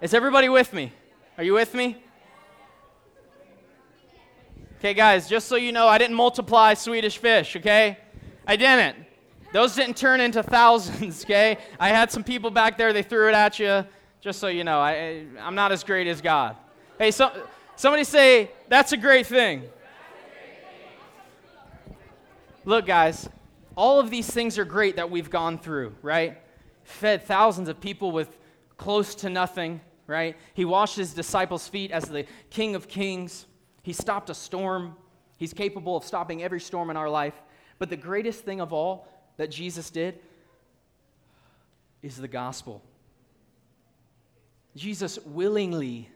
Is 0.00 0.14
everybody 0.14 0.48
with 0.48 0.72
me? 0.72 0.90
Are 1.36 1.44
you 1.44 1.52
with 1.52 1.74
me? 1.74 2.02
Okay, 4.78 4.94
guys, 4.94 5.28
just 5.28 5.48
so 5.48 5.56
you 5.56 5.70
know, 5.70 5.86
I 5.88 5.98
didn't 5.98 6.16
multiply 6.16 6.72
Swedish 6.72 7.18
fish, 7.18 7.54
okay? 7.56 7.98
I 8.46 8.56
didn't. 8.56 8.96
Those 9.52 9.74
didn't 9.74 9.98
turn 9.98 10.22
into 10.22 10.42
thousands, 10.58 11.22
okay? 11.22 11.58
I 11.78 11.90
had 11.90 12.10
some 12.10 12.24
people 12.24 12.50
back 12.50 12.78
there, 12.78 12.94
they 12.94 13.02
threw 13.02 13.28
it 13.28 13.34
at 13.34 13.58
you. 13.58 13.84
Just 14.22 14.40
so 14.40 14.48
you 14.48 14.64
know, 14.64 14.80
I, 14.80 15.26
I'm 15.38 15.54
not 15.54 15.70
as 15.70 15.84
great 15.84 16.06
as 16.06 16.22
God. 16.22 16.56
Hey, 16.98 17.10
so, 17.10 17.30
somebody 17.76 18.04
say, 18.04 18.52
that's 18.68 18.92
a 18.92 18.96
great 18.96 19.26
thing. 19.26 19.64
Look, 22.64 22.86
guys, 22.86 23.28
all 23.76 24.00
of 24.00 24.10
these 24.10 24.28
things 24.28 24.58
are 24.58 24.64
great 24.64 24.96
that 24.96 25.10
we've 25.10 25.30
gone 25.30 25.58
through, 25.58 25.94
right? 26.02 26.38
Fed 26.84 27.24
thousands 27.24 27.68
of 27.68 27.80
people 27.80 28.12
with 28.12 28.38
close 28.76 29.14
to 29.16 29.30
nothing, 29.30 29.80
right? 30.06 30.36
He 30.54 30.64
washed 30.64 30.96
his 30.96 31.14
disciples' 31.14 31.68
feet 31.68 31.90
as 31.90 32.04
the 32.04 32.26
King 32.50 32.74
of 32.74 32.88
Kings. 32.88 33.46
He 33.82 33.92
stopped 33.92 34.30
a 34.30 34.34
storm. 34.34 34.96
He's 35.36 35.52
capable 35.52 35.96
of 35.96 36.04
stopping 36.04 36.42
every 36.42 36.60
storm 36.60 36.90
in 36.90 36.96
our 36.96 37.08
life. 37.08 37.34
But 37.78 37.90
the 37.90 37.96
greatest 37.96 38.44
thing 38.44 38.60
of 38.60 38.72
all 38.72 39.08
that 39.36 39.50
Jesus 39.50 39.90
did 39.90 40.18
is 42.02 42.16
the 42.16 42.28
gospel. 42.28 42.82
Jesus 44.76 45.18
willingly 45.24 46.08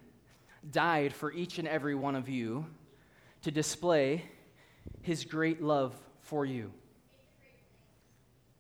died 0.70 1.12
for 1.12 1.32
each 1.32 1.58
and 1.58 1.68
every 1.68 1.94
one 1.94 2.16
of 2.16 2.28
you 2.28 2.66
to 3.42 3.50
display 3.50 4.24
his 5.02 5.24
great 5.24 5.62
love 5.62 5.94
for 6.22 6.44
you. 6.44 6.72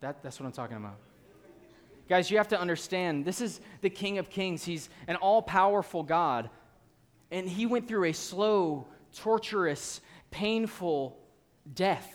That, 0.00 0.22
that's 0.22 0.38
what 0.38 0.46
I'm 0.46 0.52
talking 0.52 0.76
about. 0.76 0.96
Guys, 2.08 2.30
you 2.30 2.36
have 2.36 2.48
to 2.48 2.60
understand 2.60 3.24
this 3.24 3.40
is 3.40 3.60
the 3.80 3.90
King 3.90 4.18
of 4.18 4.30
Kings. 4.30 4.64
He's 4.64 4.88
an 5.08 5.16
all 5.16 5.42
powerful 5.42 6.02
God. 6.02 6.50
And 7.30 7.48
he 7.48 7.66
went 7.66 7.88
through 7.88 8.04
a 8.04 8.12
slow, 8.12 8.86
torturous, 9.14 10.00
painful 10.30 11.18
death. 11.74 12.12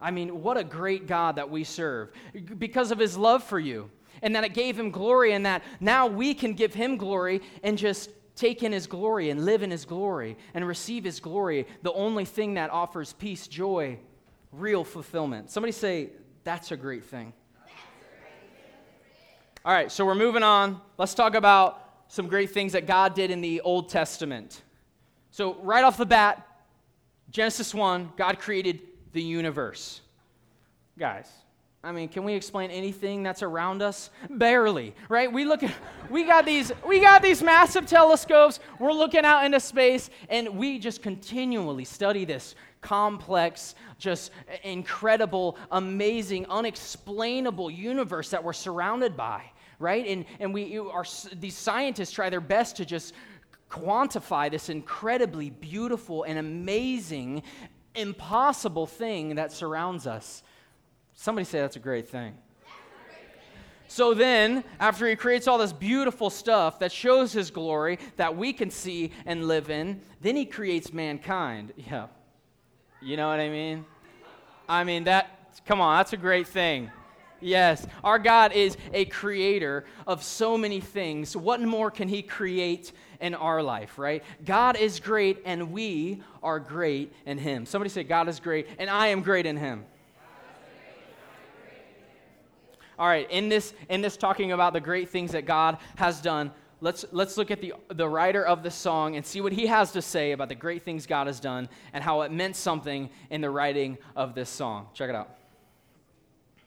I 0.00 0.10
mean, 0.10 0.42
what 0.42 0.56
a 0.56 0.64
great 0.64 1.06
God 1.06 1.36
that 1.36 1.50
we 1.50 1.62
serve 1.62 2.10
because 2.58 2.90
of 2.90 2.98
his 2.98 3.16
love 3.16 3.44
for 3.44 3.58
you. 3.58 3.90
And 4.22 4.34
that 4.36 4.44
it 4.44 4.54
gave 4.54 4.78
him 4.78 4.90
glory, 4.90 5.32
and 5.32 5.44
that 5.44 5.62
now 5.80 6.06
we 6.06 6.34
can 6.34 6.54
give 6.54 6.72
him 6.72 6.96
glory 6.96 7.42
and 7.62 7.76
just 7.76 8.10
take 8.36 8.62
in 8.62 8.72
his 8.72 8.86
glory 8.86 9.30
and 9.30 9.44
live 9.44 9.62
in 9.62 9.70
his 9.70 9.84
glory 9.84 10.36
and 10.54 10.66
receive 10.66 11.04
his 11.04 11.20
glory, 11.20 11.66
the 11.82 11.92
only 11.92 12.24
thing 12.24 12.54
that 12.54 12.70
offers 12.70 13.12
peace, 13.12 13.46
joy, 13.46 13.98
real 14.56 14.84
fulfillment. 14.84 15.50
Somebody 15.50 15.72
say, 15.72 16.10
That's 16.44 16.70
a 16.72 16.76
great 16.76 17.04
thing. 17.04 17.32
All 19.64 19.72
right, 19.72 19.90
so 19.90 20.04
we're 20.04 20.14
moving 20.14 20.42
on. 20.42 20.80
Let's 20.98 21.14
talk 21.14 21.34
about 21.34 21.80
some 22.08 22.28
great 22.28 22.50
things 22.50 22.72
that 22.72 22.86
God 22.86 23.14
did 23.14 23.30
in 23.30 23.40
the 23.40 23.62
Old 23.62 23.88
Testament. 23.88 24.62
So, 25.30 25.54
right 25.62 25.82
off 25.82 25.96
the 25.96 26.06
bat, 26.06 26.46
Genesis 27.30 27.74
1, 27.74 28.12
God 28.16 28.38
created 28.38 28.80
the 29.12 29.22
universe. 29.22 30.02
Guys, 30.98 31.30
I 31.82 31.92
mean, 31.92 32.08
can 32.08 32.24
we 32.24 32.34
explain 32.34 32.70
anything 32.70 33.22
that's 33.22 33.42
around 33.42 33.82
us? 33.82 34.10
Barely, 34.30 34.94
right? 35.08 35.30
We 35.30 35.44
look 35.44 35.62
at 35.62 35.72
we 36.08 36.24
got 36.24 36.46
these 36.46 36.72
we 36.86 37.00
got 37.00 37.22
these 37.22 37.42
massive 37.42 37.86
telescopes. 37.86 38.60
We're 38.78 38.92
looking 38.92 39.24
out 39.24 39.44
into 39.44 39.60
space 39.60 40.08
and 40.30 40.56
we 40.56 40.78
just 40.78 41.02
continually 41.02 41.84
study 41.84 42.24
this 42.24 42.54
complex, 42.84 43.74
just 43.98 44.30
incredible, 44.62 45.56
amazing, 45.72 46.46
unexplainable 46.46 47.70
universe 47.70 48.30
that 48.30 48.44
we're 48.44 48.52
surrounded 48.52 49.16
by, 49.16 49.42
right? 49.78 50.06
And 50.06 50.26
and 50.38 50.54
we 50.54 50.78
are 50.78 51.04
these 51.32 51.56
scientists 51.56 52.12
try 52.12 52.30
their 52.30 52.42
best 52.42 52.76
to 52.76 52.84
just 52.84 53.14
quantify 53.70 54.50
this 54.50 54.68
incredibly 54.68 55.50
beautiful 55.50 56.22
and 56.24 56.38
amazing, 56.38 57.42
impossible 57.94 58.86
thing 58.86 59.34
that 59.36 59.50
surrounds 59.50 60.06
us. 60.06 60.42
Somebody 61.14 61.44
say 61.44 61.60
that's 61.60 61.76
a 61.76 61.80
great 61.80 62.06
thing. 62.06 62.34
So 63.86 64.12
then, 64.12 64.64
after 64.80 65.08
he 65.08 65.14
creates 65.14 65.46
all 65.46 65.58
this 65.58 65.72
beautiful 65.72 66.28
stuff 66.28 66.78
that 66.80 66.90
shows 66.90 67.32
his 67.32 67.50
glory 67.50 67.98
that 68.16 68.36
we 68.36 68.52
can 68.52 68.70
see 68.70 69.12
and 69.24 69.46
live 69.46 69.70
in, 69.70 70.00
then 70.20 70.36
he 70.36 70.44
creates 70.44 70.92
mankind. 70.92 71.72
Yeah. 71.90 72.06
You 73.04 73.18
know 73.18 73.28
what 73.28 73.38
I 73.38 73.50
mean? 73.50 73.84
I 74.66 74.82
mean, 74.82 75.04
that, 75.04 75.60
come 75.66 75.78
on, 75.82 75.98
that's 75.98 76.14
a 76.14 76.16
great 76.16 76.48
thing. 76.48 76.90
Yes, 77.38 77.86
our 78.02 78.18
God 78.18 78.52
is 78.52 78.78
a 78.94 79.04
creator 79.04 79.84
of 80.06 80.22
so 80.22 80.56
many 80.56 80.80
things. 80.80 81.36
What 81.36 81.60
more 81.60 81.90
can 81.90 82.08
He 82.08 82.22
create 82.22 82.92
in 83.20 83.34
our 83.34 83.62
life, 83.62 83.98
right? 83.98 84.24
God 84.46 84.78
is 84.78 85.00
great 85.00 85.42
and 85.44 85.70
we 85.70 86.22
are 86.42 86.58
great 86.58 87.12
in 87.26 87.36
Him. 87.36 87.66
Somebody 87.66 87.90
say, 87.90 88.04
God 88.04 88.26
is 88.26 88.40
great 88.40 88.68
and 88.78 88.88
I 88.88 89.08
am 89.08 89.20
great 89.20 89.44
in 89.44 89.58
Him. 89.58 89.84
All 92.98 93.06
right, 93.06 93.30
in 93.30 93.50
this, 93.50 93.74
in 93.90 94.00
this 94.00 94.16
talking 94.16 94.52
about 94.52 94.72
the 94.72 94.80
great 94.80 95.10
things 95.10 95.32
that 95.32 95.44
God 95.44 95.76
has 95.96 96.22
done, 96.22 96.52
let's, 96.84 97.06
let's 97.12 97.38
look 97.38 97.50
at 97.50 97.62
the, 97.62 97.72
the 97.88 98.06
writer 98.06 98.44
of 98.44 98.62
the 98.62 98.70
song 98.70 99.16
and 99.16 99.24
see 99.24 99.40
what 99.40 99.52
he 99.52 99.66
has 99.66 99.92
to 99.92 100.02
say 100.02 100.32
about 100.32 100.50
the 100.50 100.54
great 100.54 100.82
things 100.82 101.06
God 101.06 101.26
has 101.26 101.40
done 101.40 101.68
and 101.94 102.04
how 102.04 102.20
it 102.20 102.30
meant 102.30 102.56
something 102.56 103.08
in 103.30 103.40
the 103.40 103.48
writing 103.48 103.96
of 104.14 104.34
this 104.34 104.50
song. 104.50 104.88
Check 104.92 105.08
it 105.08 105.16
out. 105.16 105.34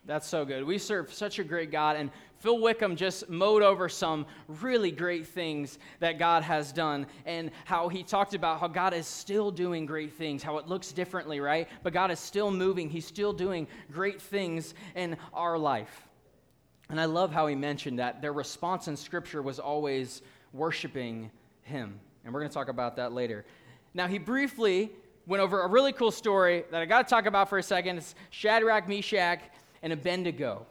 That's 0.08 0.28
so 0.28 0.44
good. 0.44 0.64
We 0.64 0.80
serve 0.80 1.14
such 1.14 1.38
a 1.38 1.44
great 1.44 1.70
God, 1.70 1.98
and 1.98 2.10
Phil 2.40 2.60
Wickham 2.60 2.96
just 2.96 3.30
mowed 3.30 3.62
over 3.62 3.90
some 3.90 4.26
really 4.48 4.90
great 4.90 5.28
things 5.28 5.78
that 6.00 6.18
God 6.18 6.44
has 6.44 6.72
done, 6.72 7.06
and 7.26 7.52
how 7.66 7.90
he 7.90 8.04
talked 8.04 8.34
about 8.34 8.60
how 8.60 8.70
God 8.70 8.94
is 8.94 9.06
still 9.06 9.52
doing 9.52 9.86
great 9.86 10.14
things, 10.14 10.42
how 10.42 10.58
it 10.58 10.68
looks 10.68 10.94
differently, 10.94 11.42
right? 11.42 11.68
But 11.84 11.92
God 11.92 12.10
is 12.10 12.20
still 12.20 12.50
moving, 12.52 12.90
He's 12.90 13.06
still 13.06 13.34
doing 13.34 13.68
great 13.92 14.22
things 14.22 14.74
in 14.96 15.18
our 15.34 15.58
life. 15.58 16.07
And 16.90 17.02
I 17.02 17.06
love 17.06 17.32
how 17.32 17.48
he 17.48 17.56
mentioned 17.56 18.00
that 18.00 18.22
their 18.22 18.34
response 18.34 18.88
in 18.88 18.96
Scripture 18.96 19.42
was 19.42 19.60
always 19.60 20.22
worshiping 20.54 21.32
Him. 21.64 22.00
And 22.24 22.34
we're 22.34 22.40
going 22.40 22.50
to 22.50 22.54
talk 22.54 22.70
about 22.70 22.96
that 22.96 23.14
later. 23.14 23.46
Now, 23.94 24.08
he 24.08 24.18
briefly 24.18 24.92
went 25.26 25.42
over 25.42 25.62
a 25.62 25.68
really 25.68 25.92
cool 25.92 26.12
story 26.12 26.64
that 26.72 26.82
I 26.82 26.86
got 26.86 27.06
to 27.06 27.10
talk 27.10 27.26
about 27.26 27.50
for 27.50 27.58
a 27.58 27.64
second. 27.64 27.98
It's 27.98 28.16
Shadrach, 28.30 28.88
Meshach, 28.88 29.42
and 29.84 29.92
Abednego, 29.92 30.66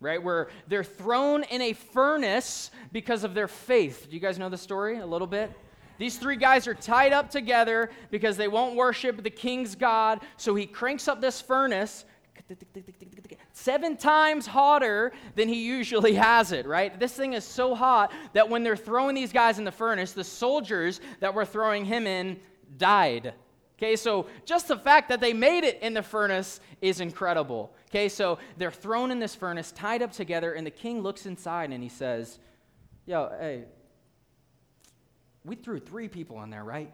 right? 0.00 0.22
Where 0.22 0.48
they're 0.68 0.84
thrown 0.84 1.42
in 1.44 1.60
a 1.60 1.74
furnace 1.74 2.70
because 2.92 3.22
of 3.24 3.34
their 3.34 3.48
faith. 3.48 4.06
Do 4.08 4.14
you 4.14 4.20
guys 4.20 4.38
know 4.38 4.48
the 4.48 4.58
story 4.58 4.98
a 4.98 5.06
little 5.06 5.26
bit? 5.26 5.52
These 5.98 6.16
three 6.16 6.36
guys 6.36 6.66
are 6.66 6.74
tied 6.74 7.12
up 7.12 7.28
together 7.28 7.90
because 8.10 8.36
they 8.36 8.48
won't 8.48 8.76
worship 8.76 9.22
the 9.22 9.30
king's 9.30 9.74
God. 9.74 10.20
So 10.36 10.54
he 10.54 10.64
cranks 10.64 11.08
up 11.08 11.20
this 11.20 11.40
furnace 11.40 12.04
seven 13.52 13.96
times 13.96 14.46
hotter 14.46 15.12
than 15.34 15.48
he 15.48 15.64
usually 15.64 16.14
has 16.14 16.52
it, 16.52 16.66
right? 16.66 16.98
This 16.98 17.12
thing 17.12 17.34
is 17.34 17.44
so 17.44 17.74
hot 17.74 18.12
that 18.32 18.48
when 18.48 18.62
they're 18.62 18.76
throwing 18.76 19.14
these 19.14 19.32
guys 19.32 19.58
in 19.58 19.64
the 19.64 19.72
furnace, 19.72 20.12
the 20.12 20.24
soldiers 20.24 21.00
that 21.20 21.34
were 21.34 21.44
throwing 21.44 21.84
him 21.84 22.06
in 22.06 22.38
died. 22.76 23.34
Okay, 23.78 23.94
so 23.94 24.26
just 24.44 24.66
the 24.66 24.76
fact 24.76 25.08
that 25.08 25.20
they 25.20 25.32
made 25.32 25.62
it 25.62 25.78
in 25.82 25.94
the 25.94 26.02
furnace 26.02 26.60
is 26.82 27.00
incredible. 27.00 27.72
Okay, 27.90 28.08
so 28.08 28.38
they're 28.56 28.72
thrown 28.72 29.10
in 29.10 29.20
this 29.20 29.34
furnace, 29.34 29.70
tied 29.70 30.02
up 30.02 30.12
together, 30.12 30.54
and 30.54 30.66
the 30.66 30.70
king 30.70 31.00
looks 31.00 31.26
inside 31.26 31.70
and 31.72 31.82
he 31.82 31.88
says, 31.88 32.40
Yo, 33.06 33.30
hey, 33.40 33.64
we 35.44 35.56
threw 35.56 35.78
three 35.78 36.08
people 36.08 36.42
in 36.42 36.50
there, 36.50 36.64
right? 36.64 36.92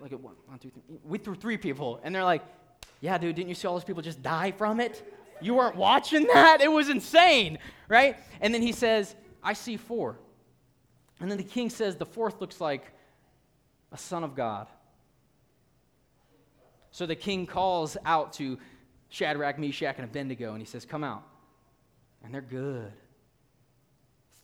Like, 0.00 0.12
one, 0.12 0.34
one, 0.46 0.58
two, 0.58 0.70
three. 0.70 0.98
We 1.04 1.18
threw 1.18 1.34
three 1.34 1.58
people. 1.58 2.00
And 2.02 2.14
they're 2.14 2.24
like, 2.24 2.42
yeah, 3.00 3.18
dude, 3.18 3.36
didn't 3.36 3.48
you 3.48 3.54
see 3.54 3.66
all 3.66 3.74
those 3.74 3.84
people 3.84 4.02
just 4.02 4.22
die 4.22 4.50
from 4.50 4.80
it? 4.80 5.02
You 5.40 5.54
weren't 5.54 5.76
watching 5.76 6.26
that? 6.26 6.60
It 6.60 6.70
was 6.70 6.88
insane, 6.88 7.58
right? 7.88 8.16
And 8.40 8.52
then 8.52 8.62
he 8.62 8.72
says, 8.72 9.14
I 9.42 9.54
see 9.54 9.76
four. 9.76 10.18
And 11.20 11.30
then 11.30 11.38
the 11.38 11.44
king 11.44 11.70
says, 11.70 11.96
the 11.96 12.06
fourth 12.06 12.40
looks 12.40 12.60
like 12.60 12.92
a 13.92 13.98
son 13.98 14.24
of 14.24 14.34
God. 14.34 14.66
So 16.90 17.06
the 17.06 17.16
king 17.16 17.46
calls 17.46 17.96
out 18.04 18.32
to 18.34 18.58
Shadrach, 19.08 19.58
Meshach, 19.58 19.96
and 19.96 20.04
Abednego, 20.04 20.52
and 20.52 20.60
he 20.60 20.66
says, 20.66 20.84
Come 20.84 21.04
out. 21.04 21.22
And 22.22 22.34
they're 22.34 22.40
good. 22.40 22.92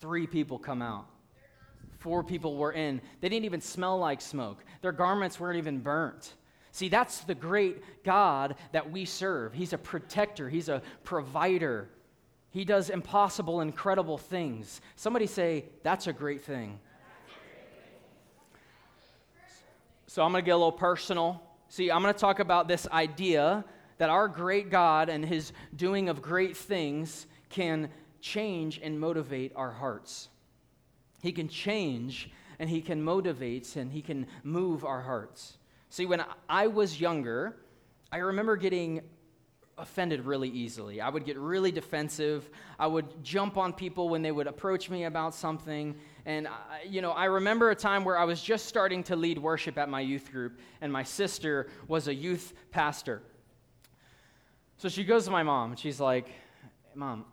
Three 0.01 0.27
people 0.27 0.59
come 0.59 0.83
out. 0.83 1.07
Four 1.99 2.23
people 2.23 2.57
were 2.57 2.73
in. 2.73 3.01
They 3.21 3.29
didn't 3.29 3.45
even 3.45 3.61
smell 3.61 3.99
like 3.99 4.21
smoke, 4.21 4.65
their 4.83 4.93
garments 4.93 5.41
weren't 5.41 5.59
even 5.59 5.81
burnt. 5.81 6.35
See, 6.77 6.91
that's 6.91 7.21
the 7.21 7.35
great 7.35 8.05
God 8.05 8.55
that 8.73 8.93
we 8.93 9.07
serve. 9.07 9.55
He's 9.55 9.73
a 9.73 9.79
protector, 9.79 10.51
He's 10.51 10.69
a 10.69 10.83
provider. 11.05 11.89
He 12.51 12.67
does 12.67 12.91
impossible, 12.91 13.63
incredible 13.63 14.19
things. 14.19 14.83
Somebody 14.95 15.27
say, 15.27 15.65
That's 15.83 16.07
a 16.07 16.13
great 16.13 16.43
thing. 16.43 16.79
So 20.07 20.23
I'm 20.23 20.33
going 20.33 20.45
to 20.45 20.47
get 20.47 20.53
a 20.53 20.59
little 20.59 20.71
personal. 20.71 21.43
See, 21.71 21.91
I'm 21.91 22.03
going 22.03 22.13
to 22.13 22.21
talk 22.21 22.41
about 22.41 22.69
this 22.69 22.87
idea 22.89 23.65
that 23.97 24.11
our 24.11 24.29
great 24.29 24.71
God 24.71 25.09
and 25.09 25.25
his 25.25 25.53
doing 25.77 26.11
of 26.11 26.21
great 26.21 26.59
things 26.59 27.27
can 27.49 27.89
change 28.21 28.81
and 28.83 29.01
motivate 29.01 29.53
our 29.57 29.73
hearts. 29.73 30.29
He 31.23 31.33
can 31.33 31.49
change 31.49 32.31
and 32.59 32.69
he 32.69 32.83
can 32.83 33.03
motivate 33.03 33.77
and 33.77 33.91
he 33.91 34.03
can 34.03 34.27
move 34.45 34.85
our 34.85 35.01
hearts. 35.01 35.57
See, 35.89 36.07
when 36.07 36.25
I 36.49 36.67
was 36.67 37.01
younger, 37.01 37.57
I 38.11 38.19
remember 38.19 38.57
getting 38.57 39.03
offended 39.79 40.25
really 40.25 40.49
easily. 40.49 41.01
I 41.01 41.09
would 41.09 41.25
get 41.25 41.37
really 41.39 41.71
defensive. 41.71 42.49
I 42.79 42.87
would 42.87 43.23
jump 43.23 43.59
on 43.59 43.73
people 43.73 44.09
when 44.09 44.23
they 44.23 44.33
would 44.33 44.47
approach 44.47 44.89
me 44.89 45.05
about 45.05 45.35
something. 45.35 45.97
And, 46.25 46.49
I, 46.49 46.83
you 46.89 47.03
know, 47.03 47.11
I 47.13 47.27
remember 47.27 47.71
a 47.71 47.75
time 47.75 48.05
where 48.05 48.19
I 48.19 48.25
was 48.25 48.43
just 48.43 48.67
starting 48.67 49.03
to 49.05 49.17
lead 49.17 49.39
worship 49.39 49.77
at 49.77 49.89
my 49.89 50.01
youth 50.01 50.33
group, 50.33 50.59
and 50.81 50.93
my 50.93 51.03
sister 51.03 51.69
was 51.89 52.09
a 52.09 52.15
youth 52.15 52.55
pastor. 52.71 53.23
So 54.79 54.89
she 54.89 55.05
goes 55.05 55.27
to 55.27 55.31
my 55.31 55.43
mom, 55.43 55.73
and 55.73 55.79
she's 55.79 56.01
like, 56.01 56.29
Mom, 56.95 57.27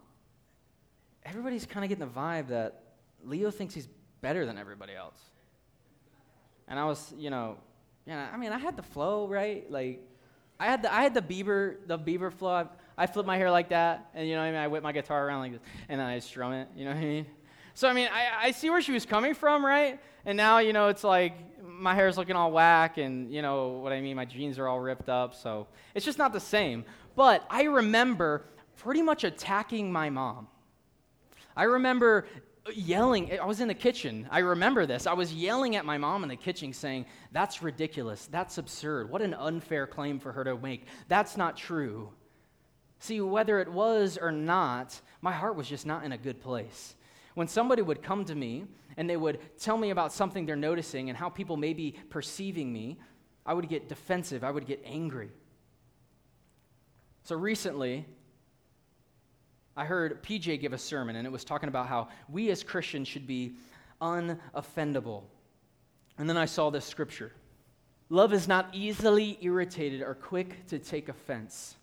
everybody's 1.23 1.65
kind 1.65 1.85
of 1.85 1.89
getting 1.89 2.05
the 2.05 2.19
vibe 2.19 2.49
that 2.49 2.83
Leo 3.23 3.51
thinks 3.51 3.73
he's 3.73 3.87
better 4.21 4.45
than 4.45 4.57
everybody 4.57 4.93
else. 4.93 5.19
And 6.67 6.77
I 6.77 6.85
was, 6.85 7.13
you 7.17 7.29
know, 7.29 7.57
yeah, 8.05 8.29
I 8.33 8.37
mean, 8.37 8.51
I 8.51 8.57
had 8.57 8.75
the 8.75 8.83
flow, 8.83 9.27
right? 9.27 9.69
Like, 9.71 10.01
I 10.59 10.65
had 10.65 10.81
the 10.81 10.93
I 10.93 11.03
had 11.03 11.13
the 11.13 11.21
Bieber 11.21 11.77
the 11.87 11.97
Bieber 11.97 12.31
flow. 12.31 12.51
I, 12.51 12.65
I 12.97 13.07
flip 13.07 13.25
my 13.25 13.37
hair 13.37 13.49
like 13.49 13.69
that, 13.69 14.09
and 14.13 14.27
you 14.27 14.35
know 14.35 14.41
what 14.41 14.47
I 14.47 14.51
mean. 14.51 14.59
I 14.59 14.67
whip 14.67 14.83
my 14.83 14.91
guitar 14.91 15.27
around 15.27 15.39
like 15.39 15.51
this, 15.53 15.61
and 15.89 15.99
then 15.99 16.07
I 16.07 16.19
strum 16.19 16.53
it. 16.53 16.67
You 16.75 16.85
know 16.85 16.91
what 16.91 16.97
I 16.97 17.05
mean? 17.05 17.25
So 17.73 17.87
I 17.87 17.93
mean, 17.93 18.07
I, 18.11 18.47
I 18.47 18.51
see 18.51 18.69
where 18.69 18.81
she 18.81 18.91
was 18.91 19.05
coming 19.05 19.33
from, 19.33 19.65
right? 19.65 19.99
And 20.25 20.37
now 20.37 20.59
you 20.59 20.73
know 20.73 20.89
it's 20.89 21.03
like 21.03 21.33
my 21.63 21.95
hair's 21.95 22.17
looking 22.17 22.35
all 22.35 22.51
whack, 22.51 22.97
and 22.97 23.33
you 23.33 23.41
know 23.41 23.69
what 23.69 23.93
I 23.93 24.01
mean. 24.01 24.15
My 24.15 24.25
jeans 24.25 24.59
are 24.59 24.67
all 24.67 24.79
ripped 24.79 25.09
up, 25.09 25.33
so 25.33 25.67
it's 25.95 26.05
just 26.05 26.17
not 26.17 26.33
the 26.33 26.39
same. 26.39 26.85
But 27.15 27.45
I 27.49 27.63
remember 27.63 28.45
pretty 28.77 29.01
much 29.01 29.23
attacking 29.23 29.91
my 29.91 30.09
mom. 30.09 30.47
I 31.55 31.63
remember 31.63 32.25
yelling. 32.71 33.37
I 33.39 33.45
was 33.45 33.59
in 33.59 33.67
the 33.67 33.73
kitchen. 33.73 34.27
I 34.31 34.39
remember 34.39 34.85
this. 34.85 35.07
I 35.07 35.13
was 35.13 35.33
yelling 35.33 35.75
at 35.75 35.85
my 35.85 35.97
mom 35.97 36.23
in 36.23 36.29
the 36.29 36.35
kitchen 36.35 36.73
saying, 36.73 37.05
That's 37.31 37.61
ridiculous. 37.61 38.27
That's 38.27 38.57
absurd. 38.57 39.09
What 39.09 39.21
an 39.21 39.33
unfair 39.33 39.87
claim 39.87 40.19
for 40.19 40.31
her 40.31 40.43
to 40.43 40.57
make. 40.57 40.85
That's 41.07 41.37
not 41.37 41.57
true. 41.57 42.09
See, 42.99 43.19
whether 43.19 43.59
it 43.59 43.71
was 43.71 44.17
or 44.17 44.31
not, 44.31 44.99
my 45.21 45.33
heart 45.33 45.55
was 45.55 45.67
just 45.67 45.85
not 45.85 46.05
in 46.05 46.13
a 46.13 46.17
good 46.17 46.41
place. 46.41 46.95
When 47.33 47.47
somebody 47.47 47.81
would 47.81 48.01
come 48.01 48.23
to 48.25 48.35
me 48.35 48.65
and 48.95 49.09
they 49.09 49.17
would 49.17 49.39
tell 49.59 49.77
me 49.77 49.89
about 49.89 50.13
something 50.13 50.45
they're 50.45 50.55
noticing 50.55 51.09
and 51.09 51.17
how 51.17 51.29
people 51.29 51.57
may 51.57 51.73
be 51.73 51.95
perceiving 52.09 52.71
me, 52.71 52.97
I 53.45 53.53
would 53.53 53.67
get 53.67 53.89
defensive. 53.89 54.43
I 54.43 54.51
would 54.51 54.65
get 54.65 54.81
angry. 54.85 55.31
So 57.23 57.35
recently, 57.35 58.05
I 59.75 59.85
heard 59.85 60.23
PJ 60.23 60.59
give 60.61 60.73
a 60.73 60.77
sermon, 60.77 61.15
and 61.15 61.25
it 61.25 61.31
was 61.31 61.43
talking 61.43 61.69
about 61.69 61.87
how 61.87 62.09
we 62.29 62.51
as 62.51 62.63
Christians 62.63 63.07
should 63.07 63.25
be 63.25 63.53
unoffendable. 64.01 65.23
And 66.17 66.29
then 66.29 66.37
I 66.37 66.45
saw 66.45 66.69
this 66.69 66.85
scripture 66.85 67.31
Love 68.09 68.33
is 68.33 68.47
not 68.47 68.69
easily 68.73 69.39
irritated 69.41 70.01
or 70.01 70.13
quick 70.13 70.67
to 70.67 70.77
take 70.77 71.09
offense. 71.09 71.77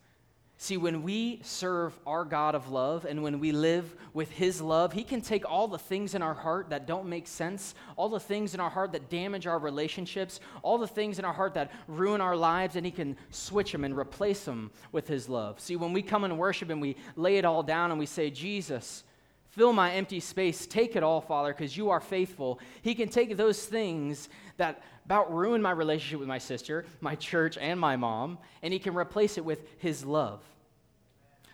See, 0.63 0.77
when 0.77 1.03
we 1.03 1.41
serve 1.43 1.99
our 2.07 2.23
God 2.23 2.55
of 2.55 2.71
love 2.71 3.07
and 3.07 3.23
when 3.23 3.41
we 3.41 3.51
live 3.51 3.97
with 4.13 4.31
His 4.31 4.61
love, 4.61 4.93
He 4.93 5.05
can 5.05 5.23
take 5.23 5.51
all 5.51 5.69
the 5.69 5.79
things 5.79 6.15
in 6.15 6.21
our 6.21 6.35
heart 6.35 6.69
that 6.69 6.87
don't 6.87 7.09
make 7.09 7.27
sense, 7.27 7.75
all 7.97 8.11
the 8.11 8.21
things 8.21 8.53
in 8.53 8.61
our 8.61 8.69
heart 8.69 8.93
that 8.93 9.09
damage 9.09 9.47
our 9.47 9.59
relationships, 9.59 10.39
all 10.63 10.77
the 10.77 10.87
things 10.87 11.19
in 11.19 11.25
our 11.25 11.33
heart 11.33 11.55
that 11.55 11.73
ruin 11.89 12.21
our 12.21 12.37
lives, 12.37 12.77
and 12.77 12.85
He 12.85 12.93
can 12.93 13.17
switch 13.31 13.73
them 13.73 13.85
and 13.85 13.97
replace 13.97 14.45
them 14.45 14.71
with 14.93 15.09
His 15.09 15.31
love. 15.31 15.59
See, 15.61 15.77
when 15.77 15.95
we 15.95 16.03
come 16.03 16.25
and 16.25 16.37
worship 16.37 16.69
and 16.69 16.83
we 16.83 16.95
lay 17.17 17.39
it 17.39 17.47
all 17.47 17.63
down 17.63 17.91
and 17.91 17.99
we 17.99 18.05
say, 18.05 18.29
Jesus, 18.29 19.05
fill 19.51 19.73
my 19.73 19.93
empty 19.93 20.21
space, 20.21 20.67
take 20.67 20.97
it 20.97 21.03
all, 21.03 21.21
Father, 21.21 21.53
because 21.53 21.77
you 21.77 21.91
are 21.91 22.01
faithful, 22.01 22.61
He 22.83 22.95
can 22.95 23.09
take 23.09 23.37
those 23.37 23.65
things 23.65 24.29
that 24.57 24.83
about 25.05 25.33
ruin 25.33 25.61
my 25.61 25.73
relationship 25.73 26.21
with 26.21 26.29
my 26.29 26.39
sister, 26.39 26.85
my 27.01 27.15
church, 27.17 27.59
and 27.59 27.79
my 27.79 27.97
mom, 27.97 28.39
and 28.63 28.73
He 28.73 28.79
can 28.79 28.95
replace 28.95 29.39
it 29.39 29.45
with 29.45 29.61
His 29.79 30.05
love. 30.05 30.41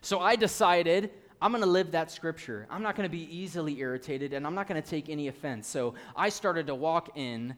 So 0.03 0.21
I 0.21 0.37
decided 0.37 1.11
I'm 1.41 1.51
going 1.51 1.63
to 1.63 1.69
live 1.69 1.91
that 1.93 2.11
scripture. 2.11 2.67
I'm 2.71 2.83
not 2.83 2.97
going 2.97 3.09
to 3.09 3.13
be 3.13 3.29
easily 3.35 3.79
irritated 3.79 4.33
and 4.33 4.47
I'm 4.47 4.55
not 4.55 4.67
going 4.67 4.81
to 4.81 4.89
take 4.89 5.09
any 5.09 5.29
offense. 5.29 5.67
So 5.67 5.95
I 6.15 6.29
started 6.29 6.67
to 6.69 6.75
walk 6.75 7.11
in 7.17 7.55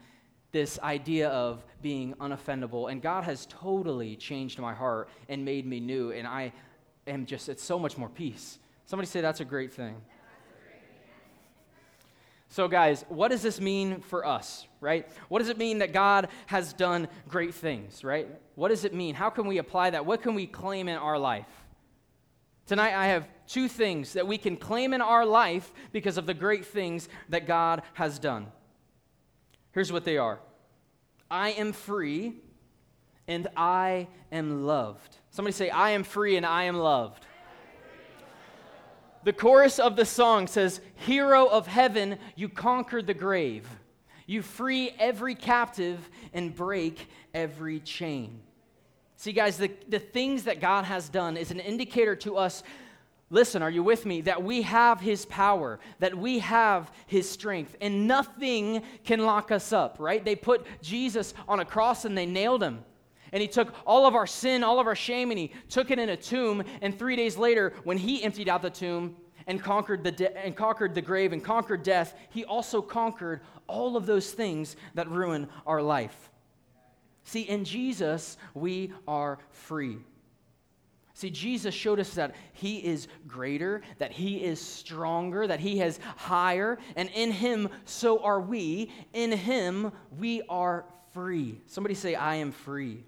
this 0.51 0.79
idea 0.81 1.29
of 1.29 1.65
being 1.83 2.15
unoffendable. 2.15 2.91
And 2.91 3.03
God 3.03 3.25
has 3.25 3.47
totally 3.47 4.17
changed 4.17 4.59
my 4.59 4.75
heart 4.75 5.09
and 5.29 5.45
made 5.45 5.67
me 5.67 5.79
new. 5.79 6.11
And 6.11 6.27
I 6.27 6.53
am 7.07 7.27
just, 7.27 7.49
it's 7.49 7.63
so 7.63 7.79
much 7.79 7.97
more 7.97 8.09
peace. 8.09 8.59
Somebody 8.87 9.07
say 9.07 9.21
that's 9.21 9.41
a 9.41 9.45
great 9.45 9.73
thing. 9.73 9.97
So, 12.51 12.67
guys, 12.67 13.05
what 13.09 13.29
does 13.29 13.43
this 13.43 13.61
mean 13.61 14.01
for 14.01 14.25
us, 14.25 14.67
right? 14.81 15.07
What 15.29 15.41
does 15.41 15.51
it 15.51 15.59
mean 15.59 15.79
that 15.79 15.93
God 15.93 16.29
has 16.47 16.73
done 16.73 17.09
great 17.29 17.55
things, 17.55 18.03
right? 18.03 18.27
What 18.55 18.69
does 18.69 18.85
it 18.85 18.95
mean? 18.95 19.15
How 19.15 19.29
can 19.29 19.47
we 19.47 19.59
apply 19.59 19.91
that? 19.91 20.07
What 20.07 20.23
can 20.23 20.35
we 20.35 20.47
claim 20.47 20.89
in 20.89 20.97
our 20.97 21.19
life? 21.19 21.47
Tonight, 22.67 22.95
I 22.95 23.09
have 23.09 23.29
two 23.47 23.69
things 23.69 24.15
that 24.15 24.27
we 24.27 24.39
can 24.39 24.57
claim 24.57 24.93
in 24.95 25.01
our 25.01 25.27
life 25.27 25.73
because 25.93 26.17
of 26.17 26.27
the 26.27 26.35
great 26.35 26.65
things 26.65 27.09
that 27.29 27.47
God 27.47 27.83
has 27.95 28.19
done. 28.19 28.47
Here's 29.73 29.93
what 29.93 30.05
they 30.05 30.17
are 30.17 30.41
I 31.31 31.51
am 31.51 31.73
free 31.73 32.35
and 33.27 33.47
I 33.57 34.09
am 34.33 34.65
loved. 34.65 35.19
Somebody 35.31 35.53
say, 35.53 35.69
I 35.69 35.91
am 35.91 36.03
free 36.03 36.37
and 36.37 36.47
I 36.47 36.65
am 36.65 36.77
loved. 36.77 37.27
The 39.29 39.35
chorus 39.35 39.79
of 39.79 39.95
the 39.95 40.07
song 40.07 40.47
says, 40.47 40.81
Hero 40.95 41.49
of 41.49 41.67
heaven, 41.67 42.17
you 42.35 42.49
conquered 42.49 43.07
the 43.07 43.13
grave. 43.13 43.69
You 44.25 44.41
free 44.41 44.93
every 44.99 45.35
captive 45.35 46.09
and 46.33 46.55
break 46.55 47.07
every 47.35 47.81
chain. 47.81 48.41
See, 49.17 49.33
guys, 49.33 49.59
the, 49.59 49.71
the 49.87 49.99
things 49.99 50.45
that 50.45 50.63
God 50.63 50.87
has 50.87 51.11
done 51.11 51.37
is 51.37 51.51
an 51.51 51.61
indicator 51.61 52.17
to 52.17 52.39
us. 52.39 52.63
Listen, 53.29 53.61
are 53.61 53.69
you 53.69 53.83
with 53.83 54.07
me? 54.07 54.23
That 54.23 54.43
we 54.43 54.63
have 54.63 54.99
His 54.99 55.27
power, 55.27 55.79
that 55.99 56.17
we 56.17 56.39
have 56.39 56.91
His 57.07 57.29
strength, 57.29 57.77
and 57.83 58.09
nothing 58.09 58.83
can 59.05 59.27
lock 59.27 59.53
us 59.53 59.75
up, 59.75 59.97
right? 59.99 60.25
They 60.25 60.37
put 60.37 60.65
Jesus 60.81 61.35
on 61.47 61.61
a 61.61 61.67
cross 61.67 62.07
and 62.07 62.17
they 62.17 62.25
nailed 62.25 62.63
Him. 62.63 62.83
And 63.33 63.41
He 63.41 63.49
took 63.49 63.75
all 63.87 64.07
of 64.07 64.15
our 64.15 64.27
sin, 64.27 64.63
all 64.63 64.81
of 64.81 64.87
our 64.87 64.97
shame, 64.97 65.31
and 65.31 65.39
He 65.39 65.53
took 65.69 65.91
it 65.91 65.99
in 65.99 66.09
a 66.09 66.17
tomb. 66.17 66.63
And 66.83 66.99
three 66.99 67.17
days 67.17 67.37
later, 67.37 67.75
when 67.85 67.99
He 67.99 68.23
emptied 68.23 68.49
out 68.49 68.63
the 68.63 68.71
tomb, 68.71 69.17
and 69.49 69.63
conquered 69.63 70.05
the, 70.05 70.13
de- 70.13 70.37
and 70.37 70.55
conquered 70.55 70.95
the 70.95 71.01
grave 71.01 71.33
and 71.33 71.43
conquered 71.43 71.83
death, 71.83 72.15
he 72.29 72.45
also 72.45 72.83
conquered 72.83 73.41
all 73.67 73.97
of 73.97 74.05
those 74.05 74.31
things 74.31 74.77
that 74.95 75.09
ruin 75.09 75.49
our 75.67 75.81
life. 75.81 76.31
See, 77.25 77.43
in 77.43 77.65
Jesus, 77.65 78.37
we 78.55 78.93
are 79.07 79.39
free. 79.51 79.99
See, 81.15 81.31
Jesus 81.31 81.75
showed 81.75 81.99
us 81.99 82.15
that 82.15 82.35
He 82.53 82.77
is 82.79 83.09
greater, 83.27 83.83
that 83.99 84.13
He 84.13 84.37
is 84.37 84.61
stronger, 84.61 85.47
that 85.47 85.61
He 85.61 85.81
is 85.81 85.99
higher, 86.17 86.79
and 86.95 87.11
in 87.15 87.33
Him, 87.33 87.71
so 87.87 88.23
are 88.23 88.41
we. 88.41 88.93
In 89.13 89.33
Him, 89.33 89.91
we 90.19 90.43
are 90.49 90.85
free. 91.13 91.61
Somebody 91.67 91.97
say, 91.97 92.15
I 92.15 92.37
am 92.37 92.53
free. 92.53 93.05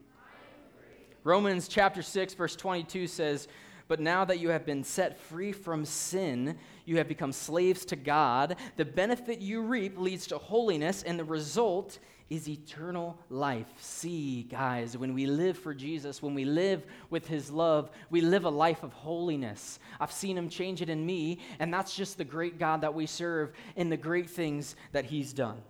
Romans 1.23 1.69
chapter 1.69 2.03
6, 2.03 2.35
verse 2.35 2.57
22 2.57 3.07
says, 3.07 3.47
But 3.89 4.01
now 4.01 4.25
that 4.25 4.39
you 4.39 4.49
have 4.49 4.65
been 4.65 4.83
set 4.83 5.19
free 5.19 5.53
from 5.53 5.85
sin, 5.85 6.57
you 6.87 6.97
have 6.97 7.09
become 7.09 7.33
slaves 7.33 7.85
to 7.87 7.97
God. 7.97 8.57
The 8.77 8.87
benefit 8.87 9.41
you 9.41 9.61
reap 9.61 9.99
leads 9.99 10.27
to 10.29 10.39
holiness, 10.39 11.03
and 11.03 11.19
the 11.19 11.25
result 11.25 11.99
is 12.31 12.49
eternal 12.49 13.19
life. 13.29 13.67
See, 13.77 14.45
guys, 14.45 14.97
when 14.97 15.13
we 15.13 15.27
live 15.27 15.59
for 15.59 15.75
Jesus, 15.75 16.23
when 16.23 16.33
we 16.33 16.45
live 16.45 16.87
with 17.11 17.27
his 17.27 17.51
love, 17.51 17.91
we 18.09 18.21
live 18.21 18.45
a 18.45 18.51
life 18.51 18.83
of 18.83 18.93
holiness. 18.93 19.79
I've 19.99 20.13
seen 20.13 20.39
him 20.39 20.49
change 20.49 20.81
it 20.81 20.89
in 20.89 21.05
me, 21.05 21.41
and 21.59 21.75
that's 21.75 21.95
just 21.95 22.17
the 22.17 22.25
great 22.25 22.59
God 22.59 22.81
that 22.81 22.95
we 22.95 23.05
serve 23.05 23.53
and 23.77 23.93
the 23.93 23.97
great 23.97 24.31
things 24.31 24.77
that 24.93 25.05
he's 25.05 25.33
done. 25.33 25.61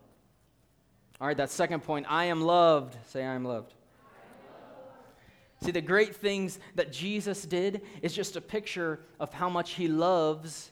All 1.21 1.27
right, 1.27 1.37
that 1.39 1.51
second 1.51 1.81
point 1.83 2.07
I 2.09 2.27
am 2.27 2.43
loved. 2.43 2.97
Say, 3.09 3.25
I 3.25 3.35
am 3.35 3.45
loved. 3.45 3.75
See, 5.63 5.73
the 5.73 5.81
great 5.83 6.17
things 6.17 6.59
that 6.75 6.91
Jesus 6.91 7.43
did 7.45 7.83
is 8.01 8.15
just 8.15 8.37
a 8.37 8.41
picture 8.41 9.01
of 9.19 9.33
how 9.33 9.51
much 9.51 9.73
he 9.73 9.89
loves 9.89 10.71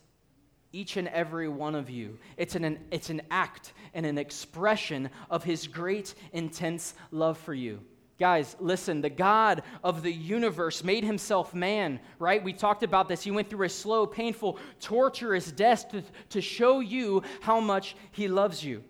each 0.72 0.96
and 0.96 1.08
every 1.08 1.48
one 1.48 1.74
of 1.74 1.90
you. 1.90 2.18
It's 2.36 2.54
an, 2.54 2.78
it's 2.90 3.10
an 3.10 3.22
act 3.30 3.72
and 3.94 4.06
an 4.06 4.16
expression 4.16 5.10
of 5.30 5.44
his 5.44 5.66
great, 5.66 6.14
intense 6.32 6.94
love 7.10 7.36
for 7.38 7.54
you. 7.54 7.80
Guys, 8.18 8.56
listen, 8.58 9.00
the 9.00 9.10
God 9.10 9.62
of 9.84 10.02
the 10.02 10.12
universe 10.12 10.82
made 10.82 11.04
himself 11.04 11.54
man, 11.54 12.00
right? 12.18 12.42
We 12.42 12.52
talked 12.52 12.82
about 12.82 13.08
this. 13.08 13.22
He 13.22 13.30
went 13.30 13.48
through 13.48 13.66
a 13.66 13.70
slow, 13.70 14.06
painful, 14.06 14.58
torturous 14.80 15.52
death 15.52 15.88
to, 15.90 16.02
to 16.30 16.40
show 16.40 16.80
you 16.80 17.22
how 17.40 17.60
much 17.60 17.94
he 18.10 18.26
loves 18.26 18.64
you. 18.64 18.82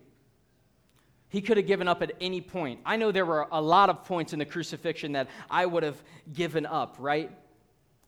He 1.29 1.41
could 1.41 1.57
have 1.57 1.67
given 1.67 1.87
up 1.87 2.01
at 2.01 2.13
any 2.19 2.41
point. 2.41 2.79
I 2.85 2.95
know 2.95 3.11
there 3.11 3.25
were 3.25 3.47
a 3.51 3.61
lot 3.61 3.89
of 3.89 4.03
points 4.03 4.33
in 4.33 4.39
the 4.39 4.45
crucifixion 4.45 5.11
that 5.13 5.29
I 5.49 5.65
would 5.65 5.83
have 5.83 6.01
given 6.33 6.65
up, 6.65 6.95
right? 6.99 7.31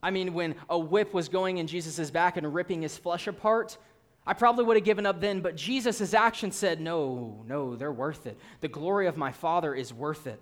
I 0.03 0.09
mean, 0.09 0.33
when 0.33 0.55
a 0.69 0.77
whip 0.77 1.13
was 1.13 1.29
going 1.29 1.59
in 1.59 1.67
Jesus' 1.67 2.09
back 2.09 2.37
and 2.37 2.53
ripping 2.53 2.81
his 2.81 2.97
flesh 2.97 3.27
apart, 3.27 3.77
I 4.25 4.33
probably 4.33 4.65
would 4.65 4.77
have 4.77 4.85
given 4.85 5.05
up 5.05 5.21
then, 5.21 5.41
but 5.41 5.55
Jesus' 5.55 6.13
action 6.13 6.51
said, 6.51 6.81
No, 6.81 7.43
no, 7.47 7.75
they're 7.75 7.91
worth 7.91 8.25
it. 8.25 8.39
The 8.61 8.67
glory 8.67 9.07
of 9.07 9.17
my 9.17 9.31
Father 9.31 9.75
is 9.75 9.93
worth 9.93 10.25
it. 10.25 10.41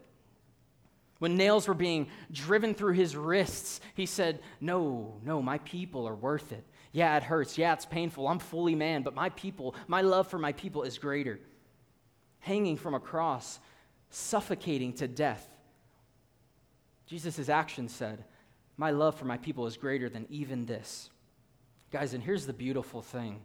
When 1.20 1.36
nails 1.36 1.68
were 1.68 1.74
being 1.74 2.08
driven 2.32 2.74
through 2.74 2.94
his 2.94 3.15
wrists, 3.15 3.82
he 3.94 4.06
said, 4.06 4.39
No, 4.62 5.20
no, 5.24 5.42
my 5.42 5.58
people 5.60 6.08
are 6.08 6.15
worth 6.15 6.54
it. 6.54 6.63
Yeah, 6.94 7.15
it 7.18 7.24
hurts. 7.24 7.58
Yeah, 7.58 7.74
it's 7.74 7.86
painful. 7.86 8.28
I'm 8.28 8.39
fully 8.39 8.76
man, 8.76 9.04
but 9.04 9.15
my 9.15 9.30
people, 9.30 9.76
my 9.88 10.02
love 10.02 10.28
for 10.28 10.39
my 10.39 10.54
people 10.54 10.84
is 10.84 10.98
greater. 10.98 11.39
Hanging 12.39 12.78
from 12.78 12.93
a 12.93 12.99
cross, 12.99 13.60
suffocating 14.10 14.93
to 14.93 15.08
death. 15.08 15.47
Jesus' 17.06 17.49
action 17.49 17.89
said, 17.89 18.23
my 18.80 18.91
love 18.91 19.15
for 19.15 19.25
my 19.25 19.36
people 19.38 19.67
is 19.67 19.75
greater 19.75 20.08
than 20.08 20.25
even 20.30 20.65
this. 20.65 21.10
Guys, 21.91 22.13
and 22.13 22.23
here's 22.23 22.45
the 22.45 22.54
beautiful 22.54 23.02
thing 23.02 23.41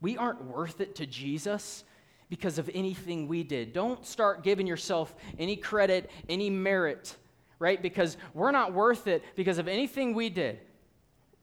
we 0.00 0.16
aren't 0.16 0.42
worth 0.44 0.80
it 0.80 0.94
to 0.94 1.04
Jesus 1.04 1.84
because 2.30 2.58
of 2.58 2.70
anything 2.72 3.28
we 3.28 3.42
did. 3.42 3.74
Don't 3.74 4.06
start 4.06 4.42
giving 4.42 4.66
yourself 4.66 5.14
any 5.38 5.56
credit, 5.56 6.10
any 6.26 6.48
merit, 6.48 7.16
right? 7.58 7.82
Because 7.82 8.16
we're 8.32 8.50
not 8.50 8.72
worth 8.72 9.06
it 9.08 9.22
because 9.36 9.58
of 9.58 9.68
anything 9.68 10.14
we 10.14 10.30
did. 10.30 10.58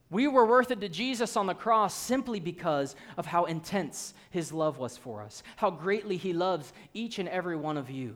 We 0.09 0.27
were 0.27 0.45
worth 0.45 0.71
it 0.71 0.79
to 0.81 0.89
Jesus 0.89 1.35
on 1.35 1.47
the 1.47 1.53
cross 1.53 1.93
simply 1.93 2.39
because 2.39 2.95
of 3.17 3.25
how 3.25 3.45
intense 3.45 4.13
his 4.29 4.53
love 4.53 4.77
was 4.77 4.95
for 4.95 5.21
us, 5.21 5.43
how 5.57 5.69
greatly 5.69 6.15
he 6.15 6.31
loves 6.31 6.71
each 6.93 7.19
and 7.19 7.27
every 7.27 7.57
one 7.57 7.77
of 7.77 7.89
you. 7.89 8.15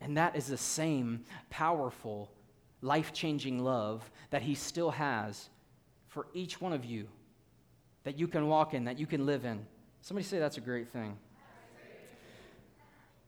And 0.00 0.16
that 0.16 0.34
is 0.34 0.48
the 0.48 0.56
same 0.56 1.24
powerful 1.48 2.32
life 2.82 3.12
changing 3.12 3.60
love 3.60 4.10
that 4.30 4.42
He 4.42 4.54
still 4.54 4.90
has 4.90 5.48
for 6.08 6.26
each 6.34 6.60
one 6.60 6.72
of 6.72 6.84
you 6.84 7.06
that 8.04 8.18
you 8.18 8.26
can 8.26 8.48
walk 8.48 8.74
in, 8.74 8.84
that 8.84 8.98
you 8.98 9.06
can 9.06 9.24
live 9.24 9.44
in. 9.44 9.64
Somebody 10.00 10.26
say 10.26 10.40
that's 10.40 10.58
a 10.58 10.60
great 10.60 10.88
thing. 10.88 11.16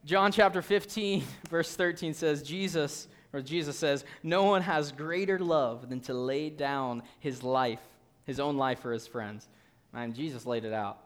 John 0.05 0.33
chapter 0.33 0.61
15, 0.61 1.23
verse 1.49 1.75
13 1.77 2.13
says, 2.13 2.43
Jesus, 2.43 3.07
or 3.35 3.43
Jesus 3.43 3.77
says, 3.77 4.05
No 4.23 4.45
one 4.45 4.63
has 4.63 4.93
greater 4.93 5.39
love 5.39 5.91
than 5.91 6.01
to 6.03 6.15
lay 6.15 6.49
down 6.49 7.03
his 7.19 7.43
life, 7.43 7.81
his 8.25 8.41
own 8.41 8.57
life 8.57 8.79
for 8.79 8.93
his 8.93 9.07
friends. 9.07 9.49
And 9.93 10.15
Jesus 10.15 10.47
laid 10.47 10.65
it 10.65 10.73
out. 10.73 11.01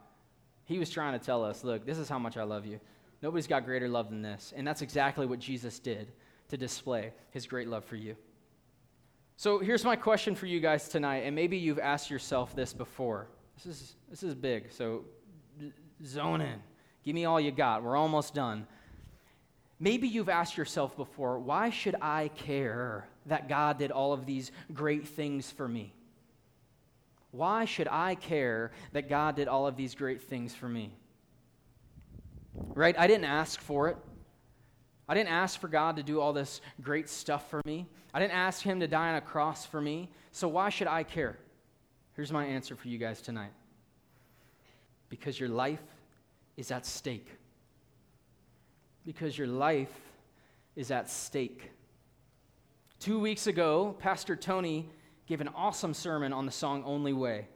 He 0.66 0.78
was 0.78 0.90
trying 0.90 1.18
to 1.18 1.24
tell 1.24 1.42
us, 1.42 1.64
Look, 1.64 1.86
this 1.86 1.98
is 1.98 2.08
how 2.08 2.18
much 2.18 2.36
I 2.36 2.44
love 2.44 2.66
you. 2.66 2.78
Nobody's 3.22 3.46
got 3.46 3.64
greater 3.64 3.88
love 3.88 4.10
than 4.10 4.22
this. 4.22 4.52
And 4.54 4.66
that's 4.66 4.82
exactly 4.82 5.26
what 5.26 5.40
Jesus 5.40 5.78
did 5.78 6.12
to 6.50 6.56
display 6.56 7.12
his 7.30 7.46
great 7.46 7.66
love 7.66 7.84
for 7.84 7.96
you. 7.96 8.14
So 9.36 9.58
here's 9.58 9.84
my 9.84 9.96
question 9.96 10.34
for 10.34 10.46
you 10.46 10.60
guys 10.60 10.88
tonight, 10.88 11.18
and 11.18 11.34
maybe 11.34 11.56
you've 11.56 11.78
asked 11.78 12.10
yourself 12.10 12.54
this 12.54 12.72
before. 12.72 13.28
This 13.56 13.66
is, 13.66 13.94
this 14.10 14.22
is 14.22 14.34
big, 14.34 14.70
so 14.70 15.04
zone 16.04 16.40
in. 16.40 16.60
Give 17.04 17.14
me 17.14 17.24
all 17.24 17.40
you 17.40 17.52
got. 17.52 17.82
We're 17.82 17.96
almost 17.96 18.34
done. 18.34 18.66
Maybe 19.80 20.08
you've 20.08 20.28
asked 20.28 20.56
yourself 20.56 20.96
before, 20.96 21.38
why 21.38 21.70
should 21.70 21.94
I 22.00 22.28
care 22.28 23.06
that 23.26 23.48
God 23.48 23.78
did 23.78 23.92
all 23.92 24.12
of 24.12 24.26
these 24.26 24.50
great 24.72 25.06
things 25.06 25.50
for 25.50 25.68
me? 25.68 25.92
Why 27.30 27.64
should 27.64 27.88
I 27.88 28.14
care 28.14 28.72
that 28.92 29.08
God 29.08 29.36
did 29.36 29.48
all 29.48 29.66
of 29.66 29.76
these 29.76 29.94
great 29.94 30.22
things 30.22 30.54
for 30.54 30.68
me? 30.68 30.92
Right? 32.54 32.98
I 32.98 33.06
didn't 33.06 33.26
ask 33.26 33.60
for 33.60 33.88
it. 33.88 33.96
I 35.08 35.14
didn't 35.14 35.30
ask 35.30 35.60
for 35.60 35.68
God 35.68 35.96
to 35.96 36.02
do 36.02 36.20
all 36.20 36.32
this 36.32 36.60
great 36.82 37.08
stuff 37.08 37.48
for 37.48 37.62
me. 37.64 37.86
I 38.12 38.18
didn't 38.18 38.34
ask 38.34 38.62
Him 38.62 38.80
to 38.80 38.88
die 38.88 39.10
on 39.10 39.14
a 39.14 39.20
cross 39.20 39.64
for 39.64 39.80
me. 39.80 40.10
So 40.32 40.48
why 40.48 40.70
should 40.70 40.88
I 40.88 41.02
care? 41.02 41.38
Here's 42.16 42.32
my 42.32 42.44
answer 42.44 42.74
for 42.74 42.88
you 42.88 42.98
guys 42.98 43.22
tonight 43.22 43.52
because 45.08 45.38
your 45.38 45.48
life 45.48 45.82
is 46.56 46.70
at 46.70 46.84
stake. 46.84 47.37
Because 49.08 49.38
your 49.38 49.46
life 49.46 50.02
is 50.76 50.90
at 50.90 51.08
stake. 51.08 51.70
Two 53.00 53.18
weeks 53.18 53.46
ago, 53.46 53.96
Pastor 53.98 54.36
Tony 54.36 54.86
gave 55.26 55.40
an 55.40 55.48
awesome 55.56 55.94
sermon 55.94 56.34
on 56.34 56.44
the 56.44 56.52
song 56.52 56.82
Only 56.84 57.14
Way. 57.14 57.48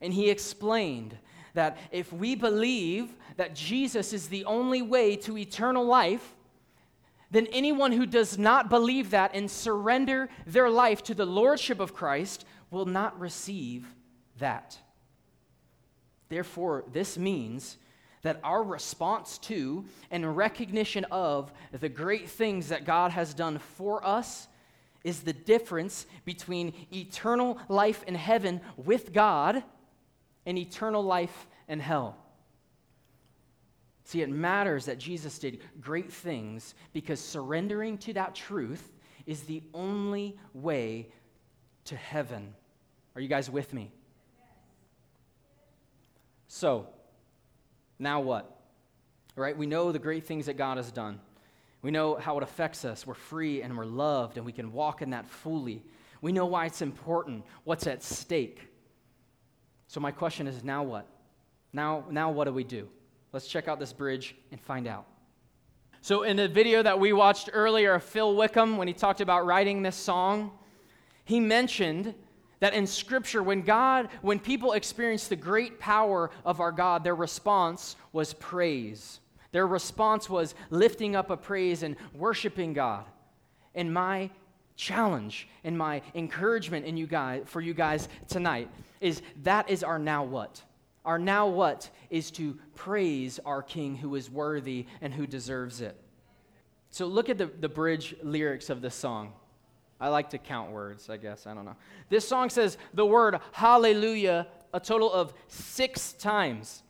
And 0.00 0.12
he 0.12 0.30
explained 0.30 1.16
that 1.54 1.78
if 1.92 2.12
we 2.12 2.34
believe 2.34 3.14
that 3.36 3.54
Jesus 3.54 4.12
is 4.12 4.26
the 4.26 4.44
only 4.46 4.82
way 4.82 5.14
to 5.18 5.38
eternal 5.38 5.86
life, 5.86 6.34
then 7.30 7.46
anyone 7.52 7.92
who 7.92 8.04
does 8.04 8.36
not 8.36 8.68
believe 8.68 9.10
that 9.10 9.30
and 9.32 9.48
surrender 9.48 10.28
their 10.44 10.68
life 10.68 11.04
to 11.04 11.14
the 11.14 11.24
lordship 11.24 11.78
of 11.78 11.94
Christ 11.94 12.44
will 12.72 12.84
not 12.84 13.16
receive 13.20 13.86
that. 14.40 14.76
Therefore, 16.28 16.82
this 16.92 17.16
means 17.16 17.76
that 18.26 18.40
our 18.42 18.64
response 18.64 19.38
to 19.38 19.84
and 20.10 20.36
recognition 20.36 21.04
of 21.12 21.52
the 21.70 21.88
great 21.88 22.28
things 22.28 22.70
that 22.70 22.84
God 22.84 23.12
has 23.12 23.32
done 23.32 23.60
for 23.60 24.04
us 24.04 24.48
is 25.04 25.20
the 25.20 25.32
difference 25.32 26.06
between 26.24 26.72
eternal 26.92 27.56
life 27.68 28.02
in 28.02 28.16
heaven 28.16 28.60
with 28.76 29.12
God 29.12 29.62
and 30.44 30.58
eternal 30.58 31.04
life 31.04 31.46
in 31.68 31.78
hell. 31.78 32.16
See, 34.02 34.22
it 34.22 34.28
matters 34.28 34.86
that 34.86 34.98
Jesus 34.98 35.38
did 35.38 35.60
great 35.80 36.12
things 36.12 36.74
because 36.92 37.20
surrendering 37.20 37.96
to 37.98 38.12
that 38.14 38.34
truth 38.34 38.92
is 39.24 39.42
the 39.42 39.62
only 39.72 40.36
way 40.52 41.10
to 41.84 41.94
heaven. 41.94 42.54
Are 43.14 43.20
you 43.20 43.28
guys 43.28 43.48
with 43.48 43.72
me? 43.72 43.92
So, 46.48 46.88
now 47.98 48.20
what? 48.20 48.60
Right? 49.34 49.56
We 49.56 49.66
know 49.66 49.92
the 49.92 49.98
great 49.98 50.26
things 50.26 50.46
that 50.46 50.56
God 50.56 50.76
has 50.76 50.90
done. 50.90 51.20
We 51.82 51.90
know 51.90 52.16
how 52.16 52.36
it 52.36 52.42
affects 52.42 52.84
us. 52.84 53.06
We're 53.06 53.14
free 53.14 53.62
and 53.62 53.76
we're 53.76 53.84
loved, 53.84 54.36
and 54.36 54.46
we 54.46 54.52
can 54.52 54.72
walk 54.72 55.02
in 55.02 55.10
that 55.10 55.28
fully. 55.28 55.82
We 56.20 56.32
know 56.32 56.46
why 56.46 56.66
it's 56.66 56.82
important, 56.82 57.44
what's 57.64 57.86
at 57.86 58.02
stake. 58.02 58.68
So, 59.86 60.00
my 60.00 60.10
question 60.10 60.46
is 60.46 60.64
now 60.64 60.82
what? 60.82 61.06
Now, 61.72 62.04
now 62.10 62.30
what 62.30 62.44
do 62.44 62.52
we 62.52 62.64
do? 62.64 62.88
Let's 63.32 63.46
check 63.46 63.68
out 63.68 63.78
this 63.78 63.92
bridge 63.92 64.34
and 64.50 64.60
find 64.60 64.86
out. 64.86 65.06
So, 66.00 66.22
in 66.22 66.36
the 66.36 66.48
video 66.48 66.82
that 66.82 66.98
we 66.98 67.12
watched 67.12 67.50
earlier 67.52 67.94
of 67.94 68.02
Phil 68.02 68.34
Wickham, 68.34 68.78
when 68.78 68.88
he 68.88 68.94
talked 68.94 69.20
about 69.20 69.46
writing 69.46 69.82
this 69.82 69.96
song, 69.96 70.52
he 71.24 71.38
mentioned 71.38 72.14
that 72.60 72.74
in 72.74 72.86
Scripture, 72.86 73.42
when 73.42 73.62
God, 73.62 74.08
when 74.22 74.38
people 74.38 74.72
experienced 74.72 75.28
the 75.28 75.36
great 75.36 75.78
power 75.78 76.30
of 76.44 76.60
our 76.60 76.72
God, 76.72 77.04
their 77.04 77.14
response 77.14 77.96
was 78.12 78.32
praise. 78.34 79.20
Their 79.52 79.66
response 79.66 80.28
was 80.28 80.54
lifting 80.70 81.16
up 81.16 81.30
a 81.30 81.36
praise 81.36 81.82
and 81.82 81.96
worshiping 82.14 82.72
God. 82.72 83.04
And 83.74 83.92
my 83.92 84.30
challenge 84.76 85.48
and 85.64 85.76
my 85.76 86.02
encouragement 86.14 86.86
in 86.86 86.96
you 86.96 87.06
guys, 87.06 87.42
for 87.46 87.60
you 87.60 87.74
guys 87.74 88.08
tonight 88.28 88.70
is 89.00 89.22
that 89.42 89.68
is 89.70 89.82
our 89.82 89.98
now 89.98 90.24
what? 90.24 90.62
Our 91.04 91.18
now 91.18 91.46
what 91.46 91.88
is 92.10 92.30
to 92.32 92.58
praise 92.74 93.38
our 93.44 93.62
King 93.62 93.96
who 93.96 94.14
is 94.14 94.30
worthy 94.30 94.86
and 95.00 95.14
who 95.14 95.26
deserves 95.26 95.80
it. 95.80 95.96
So 96.90 97.06
look 97.06 97.28
at 97.28 97.38
the, 97.38 97.46
the 97.46 97.68
bridge 97.68 98.16
lyrics 98.22 98.70
of 98.70 98.80
this 98.80 98.94
song. 98.94 99.32
I 100.00 100.08
like 100.08 100.30
to 100.30 100.38
count 100.38 100.72
words, 100.72 101.08
I 101.08 101.16
guess. 101.16 101.46
I 101.46 101.54
don't 101.54 101.64
know. 101.64 101.76
This 102.08 102.26
song 102.28 102.50
says 102.50 102.76
the 102.94 103.06
word 103.06 103.38
hallelujah 103.52 104.46
a 104.72 104.80
total 104.80 105.10
of 105.12 105.32
six 105.48 106.12
times. 106.12 106.82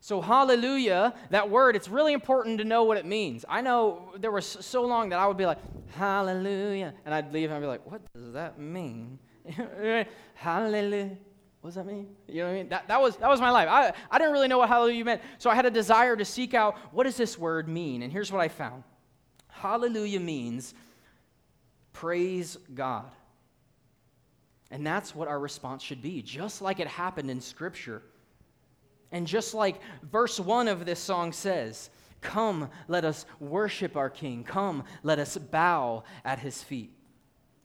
So, 0.00 0.20
hallelujah, 0.20 1.14
that 1.30 1.48
word, 1.48 1.76
it's 1.76 1.88
really 1.88 2.12
important 2.12 2.58
to 2.58 2.64
know 2.64 2.84
what 2.84 2.98
it 2.98 3.06
means. 3.06 3.44
I 3.48 3.62
know 3.62 4.12
there 4.18 4.30
was 4.30 4.46
so 4.46 4.84
long 4.84 5.08
that 5.08 5.18
I 5.18 5.26
would 5.26 5.38
be 5.38 5.46
like, 5.46 5.58
hallelujah, 5.92 6.92
and 7.04 7.14
I'd 7.14 7.32
leave 7.32 7.48
and 7.48 7.56
I'd 7.56 7.60
be 7.60 7.66
like, 7.66 7.90
what 7.90 8.02
does 8.14 8.32
that 8.34 8.58
mean? 8.58 9.18
hallelujah. 10.34 11.16
What 11.62 11.68
does 11.68 11.76
that 11.76 11.86
mean? 11.86 12.08
You 12.28 12.42
know 12.42 12.48
what 12.48 12.50
I 12.50 12.54
mean? 12.54 12.68
That, 12.68 12.88
that, 12.88 13.00
was, 13.00 13.16
that 13.16 13.30
was 13.30 13.40
my 13.40 13.50
life. 13.50 13.68
I, 13.70 13.94
I 14.10 14.18
didn't 14.18 14.34
really 14.34 14.48
know 14.48 14.58
what 14.58 14.68
hallelujah 14.68 15.06
meant. 15.06 15.22
So 15.38 15.48
I 15.48 15.54
had 15.54 15.64
a 15.64 15.70
desire 15.70 16.14
to 16.14 16.24
seek 16.24 16.52
out 16.52 16.76
what 16.92 17.04
does 17.04 17.16
this 17.16 17.38
word 17.38 17.66
mean? 17.66 18.02
And 18.02 18.12
here's 18.12 18.30
what 18.30 18.42
I 18.42 18.48
found 18.48 18.84
Hallelujah 19.48 20.20
means 20.20 20.74
praise 21.94 22.58
God. 22.74 23.10
And 24.70 24.86
that's 24.86 25.14
what 25.14 25.28
our 25.28 25.38
response 25.38 25.82
should 25.82 26.02
be, 26.02 26.20
just 26.20 26.60
like 26.60 26.80
it 26.80 26.88
happened 26.88 27.30
in 27.30 27.40
Scripture. 27.40 28.02
And 29.12 29.26
just 29.26 29.54
like 29.54 29.80
verse 30.02 30.38
1 30.38 30.68
of 30.68 30.84
this 30.84 30.98
song 30.98 31.32
says, 31.32 31.88
Come, 32.20 32.68
let 32.88 33.04
us 33.04 33.26
worship 33.38 33.96
our 33.96 34.10
King. 34.10 34.44
Come, 34.44 34.84
let 35.02 35.18
us 35.18 35.36
bow 35.36 36.04
at 36.24 36.38
his 36.38 36.62
feet. 36.62 36.90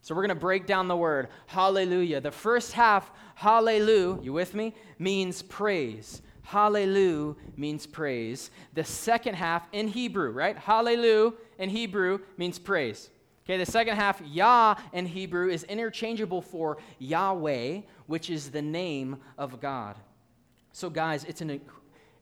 So 0.02 0.14
we're 0.14 0.22
going 0.22 0.30
to 0.30 0.36
break 0.36 0.66
down 0.66 0.88
the 0.88 0.96
word 0.96 1.30
hallelujah. 1.48 2.22
The 2.22 2.32
first 2.32 2.74
half, 2.74 3.12
hallelujah, 3.36 4.22
you 4.22 4.34
with 4.34 4.54
me? 4.54 4.76
Means 4.98 5.42
praise. 5.42 6.22
Hallelujah 6.44 7.36
means 7.58 7.86
praise. 7.86 8.52
The 8.74 8.84
second 8.84 9.36
half 9.36 9.68
in 9.72 9.88
Hebrew, 9.88 10.32
right? 10.32 10.58
Hallelujah 10.58 11.34
in 11.58 11.70
Hebrew 11.70 12.20
means 12.38 12.60
praise. 12.60 13.10
Okay, 13.50 13.58
the 13.58 13.66
second 13.66 13.96
half, 13.96 14.22
Yah 14.22 14.76
in 14.94 15.08
Hebrew, 15.08 15.50
is 15.50 15.64
interchangeable 15.64 16.40
for 16.40 16.78
Yahweh, 17.00 17.82
which 18.06 18.30
is 18.30 18.52
the 18.52 18.62
name 18.62 19.18
of 19.40 19.60
God. 19.60 19.96
So, 20.72 20.88
guys, 20.88 21.24
it's 21.24 21.42
an 21.42 21.60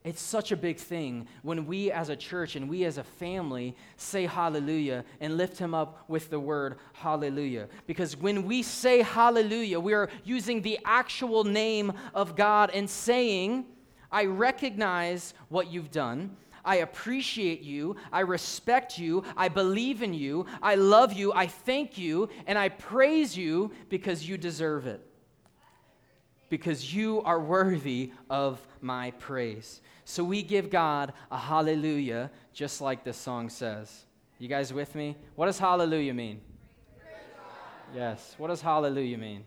it's 0.05 0.21
such 0.21 0.53
a 0.53 0.55
big 0.55 0.77
thing 0.77 1.27
when 1.41 1.65
we 1.65 1.91
as 1.91 2.07
a 2.07 2.15
church 2.15 2.55
and 2.55 2.69
we 2.69 2.85
as 2.85 2.97
a 2.97 3.03
family 3.03 3.75
say 3.97 4.25
hallelujah 4.25 5.03
and 5.19 5.35
lift 5.35 5.57
him 5.57 5.73
up 5.73 6.05
with 6.07 6.29
the 6.29 6.39
word 6.39 6.77
hallelujah. 6.93 7.67
Because 7.87 8.15
when 8.15 8.43
we 8.45 8.63
say 8.63 9.01
hallelujah, 9.01 9.81
we 9.81 9.93
are 9.93 10.09
using 10.23 10.61
the 10.61 10.79
actual 10.85 11.43
name 11.43 11.91
of 12.13 12.37
God 12.37 12.71
and 12.73 12.89
saying, 12.89 13.65
I 14.09 14.27
recognize 14.27 15.33
what 15.49 15.69
you've 15.73 15.91
done. 15.91 16.37
I 16.67 16.75
appreciate 16.77 17.61
you. 17.61 17.95
I 18.11 18.19
respect 18.19 18.99
you. 18.99 19.23
I 19.37 19.47
believe 19.47 20.03
in 20.03 20.13
you. 20.13 20.45
I 20.61 20.75
love 20.75 21.13
you. 21.13 21.31
I 21.33 21.47
thank 21.47 21.97
you. 21.97 22.27
And 22.45 22.59
I 22.59 22.67
praise 22.67 23.37
you 23.37 23.71
because 23.87 24.27
you 24.27 24.37
deserve 24.37 24.85
it. 24.85 25.01
Because 26.49 26.93
you 26.93 27.21
are 27.23 27.39
worthy 27.39 28.11
of 28.29 28.59
my 28.81 29.11
praise. 29.11 29.81
So 30.03 30.25
we 30.25 30.43
give 30.43 30.69
God 30.69 31.13
a 31.31 31.37
hallelujah, 31.37 32.31
just 32.53 32.81
like 32.81 33.05
this 33.05 33.17
song 33.17 33.49
says. 33.49 34.05
You 34.37 34.49
guys 34.49 34.73
with 34.73 34.93
me? 34.93 35.15
What 35.35 35.45
does 35.45 35.59
hallelujah 35.59 36.13
mean? 36.13 36.41
Yes. 37.95 38.35
What 38.37 38.49
does 38.49 38.61
hallelujah 38.61 39.17
mean? 39.17 39.45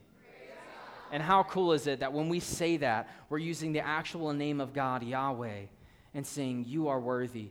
And 1.13 1.23
how 1.23 1.43
cool 1.43 1.75
is 1.75 1.87
it 1.87 2.01
that 2.01 2.15
when 2.15 2.31
we 2.31 2.41
say 2.41 2.79
that, 2.79 3.09
we're 3.29 3.39
using 3.39 3.73
the 3.73 3.85
actual 3.87 4.33
name 4.33 4.61
of 4.61 4.73
God, 4.73 5.03
Yahweh, 5.03 5.67
and 6.15 6.27
saying, 6.27 6.65
You 6.69 6.89
are 6.89 7.01
worthy. 7.01 7.51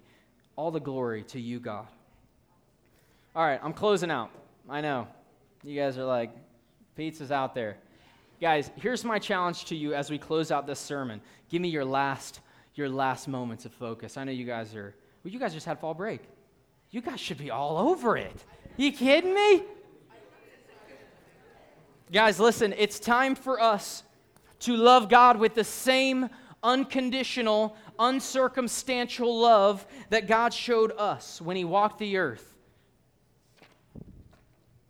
All 0.55 0.71
the 0.71 0.79
glory 0.79 1.23
to 1.23 1.39
you, 1.39 1.59
God. 1.59 1.87
All 3.35 3.45
right, 3.45 3.59
I'm 3.63 3.73
closing 3.73 4.11
out. 4.11 4.31
I 4.69 4.81
know. 4.81 5.07
You 5.63 5.79
guys 5.79 5.97
are 5.97 6.03
like, 6.03 6.31
pizza's 6.95 7.31
out 7.31 7.55
there. 7.55 7.77
Guys, 8.41 8.71
here's 8.75 9.03
my 9.03 9.19
challenge 9.19 9.65
to 9.65 9.75
you 9.75 9.93
as 9.93 10.09
we 10.09 10.17
close 10.17 10.51
out 10.51 10.65
this 10.65 10.79
sermon. 10.79 11.21
Give 11.49 11.61
me 11.61 11.69
your 11.69 11.85
last, 11.85 12.39
your 12.75 12.89
last 12.89 13.27
moments 13.27 13.65
of 13.65 13.73
focus. 13.73 14.17
I 14.17 14.23
know 14.23 14.31
you 14.31 14.45
guys 14.45 14.75
are, 14.75 14.95
well, 15.23 15.33
you 15.33 15.39
guys 15.39 15.53
just 15.53 15.65
had 15.65 15.79
fall 15.79 15.93
break. 15.93 16.21
You 16.91 17.01
guys 17.01 17.19
should 17.19 17.37
be 17.37 17.51
all 17.51 17.77
over 17.77 18.17
it. 18.17 18.43
You 18.77 18.91
kidding 18.91 19.33
me? 19.33 19.63
Guys, 22.11 22.39
listen, 22.39 22.73
it's 22.77 22.99
time 22.99 23.35
for 23.35 23.61
us 23.61 24.03
to 24.61 24.75
love 24.75 25.09
God 25.09 25.37
with 25.37 25.53
the 25.53 25.63
same 25.63 26.29
unconditional, 26.63 27.75
uncircumstantial 27.97 29.41
love 29.41 29.85
that 30.09 30.27
God 30.27 30.53
showed 30.53 30.91
us 30.97 31.41
when 31.41 31.55
He 31.55 31.65
walked 31.65 31.99
the 31.99 32.17
earth. 32.17 32.55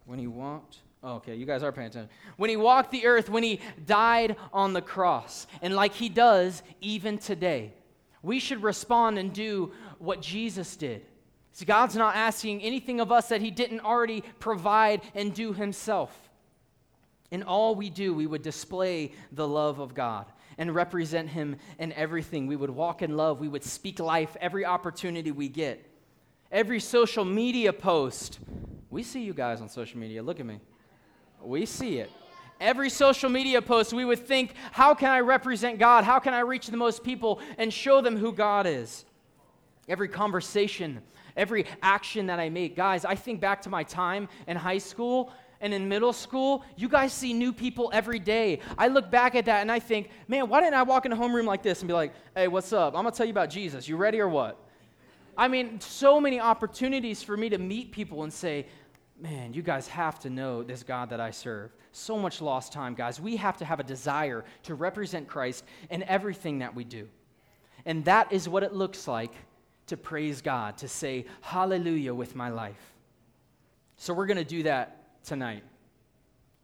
When 0.06 0.20
He 0.20 0.28
walked, 0.28 0.78
oh, 1.04 1.16
okay, 1.16 1.36
you 1.36 1.46
guys 1.46 1.64
are 1.64 1.72
paying 1.72 1.88
attention. 1.88 2.10
When 2.38 2.50
He 2.50 2.58
walked 2.58 2.92
the 2.92 3.06
earth, 3.06 3.30
when 3.30 3.44
He 3.44 3.60
died 3.86 4.36
on 4.52 4.74
the 4.74 4.82
cross, 4.82 5.48
and 5.62 5.76
like 5.76 5.94
He 5.94 6.10
does 6.10 6.64
even 6.82 7.18
today, 7.18 7.74
we 8.22 8.40
should 8.40 8.64
respond 8.64 9.18
and 9.18 9.32
do 9.32 9.72
what 9.98 10.22
Jesus 10.22 10.76
did. 10.76 11.06
See, 11.52 11.66
God's 11.66 11.96
not 11.96 12.16
asking 12.16 12.62
anything 12.62 13.00
of 13.00 13.12
us 13.12 13.30
that 13.30 13.42
He 13.42 13.52
didn't 13.52 13.82
already 13.82 14.22
provide 14.40 15.02
and 15.14 15.34
do 15.34 15.54
Himself. 15.54 16.30
In 17.32 17.44
all 17.44 17.76
we 17.76 17.92
do, 17.92 18.14
we 18.14 18.26
would 18.26 18.42
display 18.42 19.12
the 19.32 19.48
love 19.48 19.80
of 19.80 19.94
God 19.94 20.26
and 20.60 20.76
represent 20.76 21.30
Him 21.30 21.56
in 21.80 21.92
everything. 21.94 22.46
We 22.46 22.56
would 22.56 22.70
walk 22.70 23.02
in 23.02 23.18
love. 23.18 23.40
We 23.40 23.48
would 23.48 23.64
speak 23.64 24.00
life 24.00 24.38
every 24.40 24.66
opportunity 24.66 25.32
we 25.32 25.50
get. 25.50 25.84
Every 26.52 26.80
social 26.80 27.26
media 27.26 27.74
post. 27.74 28.40
We 28.92 29.02
see 29.02 29.24
you 29.24 29.34
guys 29.34 29.62
on 29.62 29.70
social 29.70 30.00
media. 30.00 30.22
Look 30.22 30.40
at 30.40 30.46
me. 30.46 30.60
We 31.42 31.66
see 31.66 32.00
it. 32.00 32.12
Every 32.60 32.90
social 32.90 33.30
media 33.30 33.62
post, 33.62 33.94
we 33.94 34.04
would 34.04 34.28
think, 34.28 34.54
how 34.74 34.94
can 34.94 35.12
I 35.12 35.22
represent 35.22 35.80
God? 35.80 36.04
How 36.04 36.20
can 36.20 36.34
I 36.34 36.42
reach 36.42 36.68
the 36.68 36.76
most 36.76 37.06
people 37.06 37.40
and 37.58 37.74
show 37.74 38.02
them 38.02 38.18
who 38.18 38.34
God 38.34 38.68
is? 38.68 39.06
Every 39.88 40.10
conversation, 40.10 41.02
every 41.38 41.66
action 41.82 42.28
that 42.28 42.38
I 42.38 42.50
make. 42.50 42.76
Guys, 42.76 43.06
I 43.06 43.16
think 43.16 43.40
back 43.40 43.62
to 43.62 43.70
my 43.70 43.84
time 43.84 44.28
in 44.46 44.58
high 44.58 44.78
school 44.78 45.32
and 45.62 45.74
in 45.74 45.90
middle 45.90 46.14
school, 46.14 46.64
you 46.76 46.88
guys 46.88 47.12
see 47.12 47.34
new 47.34 47.52
people 47.52 47.90
every 47.94 48.20
day. 48.20 48.60
I 48.78 48.88
look 48.88 49.12
back 49.12 49.36
at 49.36 49.46
that 49.46 49.62
and 49.62 49.72
I 49.72 49.80
think, 49.80 50.10
man, 50.28 50.48
why 50.50 50.62
didn't 50.62 50.76
I 50.76 50.84
walk 50.84 51.06
in 51.06 51.12
a 51.12 51.18
homeroom 51.18 51.46
like 51.46 51.64
this 51.64 51.82
and 51.82 51.88
be 51.88 51.94
like, 51.94 52.14
hey, 52.36 52.48
what's 52.48 52.72
up? 52.72 52.96
I'm 52.96 53.04
to 53.04 53.12
tell 53.12 53.26
you 53.26 53.32
about 53.32 53.50
Jesus. 53.50 53.88
You 53.88 53.98
ready 53.98 54.20
or 54.20 54.30
what? 54.30 54.58
I 55.38 55.48
mean, 55.48 55.80
so 55.80 56.20
many 56.20 56.40
opportunities 56.40 57.24
for 57.24 57.38
me 57.38 57.50
to 57.50 57.58
meet 57.58 57.92
people 57.92 58.24
and 58.24 58.32
say, 58.32 58.68
man, 59.20 59.54
you 59.54 59.62
guys 59.62 59.88
have 59.88 60.20
to 60.20 60.30
know 60.30 60.64
this 60.64 60.84
God 60.84 61.10
that 61.10 61.20
I 61.20 61.32
serve. 61.32 61.72
So 61.92 62.18
much 62.18 62.42
lost 62.42 62.72
time, 62.72 62.94
guys. 62.94 63.20
We 63.20 63.36
have 63.38 63.58
to 63.58 63.66
have 63.66 63.80
a 63.80 63.84
desire 63.84 64.46
to 64.64 64.76
represent 64.76 65.28
Christ 65.28 65.66
in 65.90 66.04
everything 66.04 66.60
that 66.60 66.74
we 66.76 66.84
do. 66.84 67.08
And 67.86 68.06
that 68.06 68.32
is 68.32 68.48
what 68.48 68.64
it 68.64 68.74
looks 68.74 69.08
like 69.08 69.34
to 69.88 69.98
praise 69.98 70.42
God, 70.42 70.78
to 70.78 70.88
say 70.88 71.26
hallelujah 71.42 72.14
with 72.14 72.36
my 72.36 72.50
life. 72.50 72.94
So 73.98 74.14
we're 74.14 74.28
to 74.38 74.44
do 74.44 74.64
that 74.64 74.99
tonight. 75.24 75.64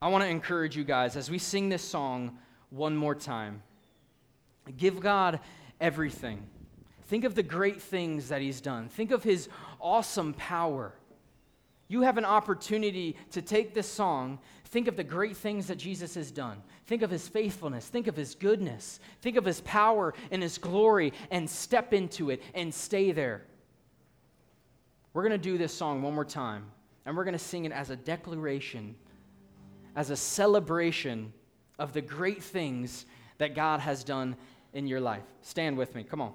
I 0.01 0.09
want 0.09 0.23
to 0.23 0.29
encourage 0.29 0.75
you 0.75 0.83
guys 0.83 1.15
as 1.15 1.29
we 1.29 1.37
sing 1.37 1.69
this 1.69 1.83
song 1.83 2.37
one 2.69 2.95
more 2.95 3.15
time. 3.15 3.61
Give 4.77 4.99
God 4.99 5.39
everything. 5.79 6.45
Think 7.07 7.23
of 7.23 7.35
the 7.35 7.43
great 7.43 7.81
things 7.81 8.29
that 8.29 8.41
He's 8.41 8.61
done, 8.61 8.89
think 8.89 9.11
of 9.11 9.23
His 9.23 9.49
awesome 9.79 10.33
power. 10.33 10.93
You 11.87 12.01
have 12.01 12.17
an 12.17 12.25
opportunity 12.25 13.15
to 13.31 13.43
take 13.43 13.75
this 13.75 13.87
song, 13.87 14.39
think 14.65 14.87
of 14.87 14.95
the 14.95 15.03
great 15.03 15.37
things 15.37 15.67
that 15.67 15.77
Jesus 15.77 16.15
has 16.15 16.31
done. 16.31 16.63
Think 16.87 17.01
of 17.01 17.09
his 17.09 17.27
faithfulness. 17.27 17.87
Think 17.87 18.07
of 18.07 18.15
his 18.15 18.35
goodness. 18.35 18.99
Think 19.21 19.37
of 19.37 19.45
his 19.45 19.61
power 19.61 20.13
and 20.31 20.41
his 20.41 20.57
glory 20.57 21.13
and 21.31 21.49
step 21.49 21.93
into 21.93 22.29
it 22.29 22.41
and 22.53 22.73
stay 22.73 23.11
there. 23.11 23.43
We're 25.13 25.23
going 25.23 25.31
to 25.31 25.37
do 25.37 25.57
this 25.57 25.73
song 25.73 26.01
one 26.01 26.13
more 26.13 26.25
time. 26.25 26.65
And 27.05 27.15
we're 27.15 27.23
going 27.23 27.33
to 27.33 27.39
sing 27.39 27.65
it 27.65 27.71
as 27.71 27.89
a 27.89 27.95
declaration, 27.95 28.95
as 29.95 30.09
a 30.09 30.15
celebration 30.15 31.33
of 31.77 31.93
the 31.93 32.01
great 32.01 32.41
things 32.41 33.05
that 33.37 33.55
God 33.55 33.79
has 33.79 34.03
done 34.03 34.35
in 34.73 34.87
your 34.87 35.01
life. 35.01 35.23
Stand 35.41 35.77
with 35.77 35.93
me. 35.95 36.03
Come 36.03 36.21
on. 36.21 36.33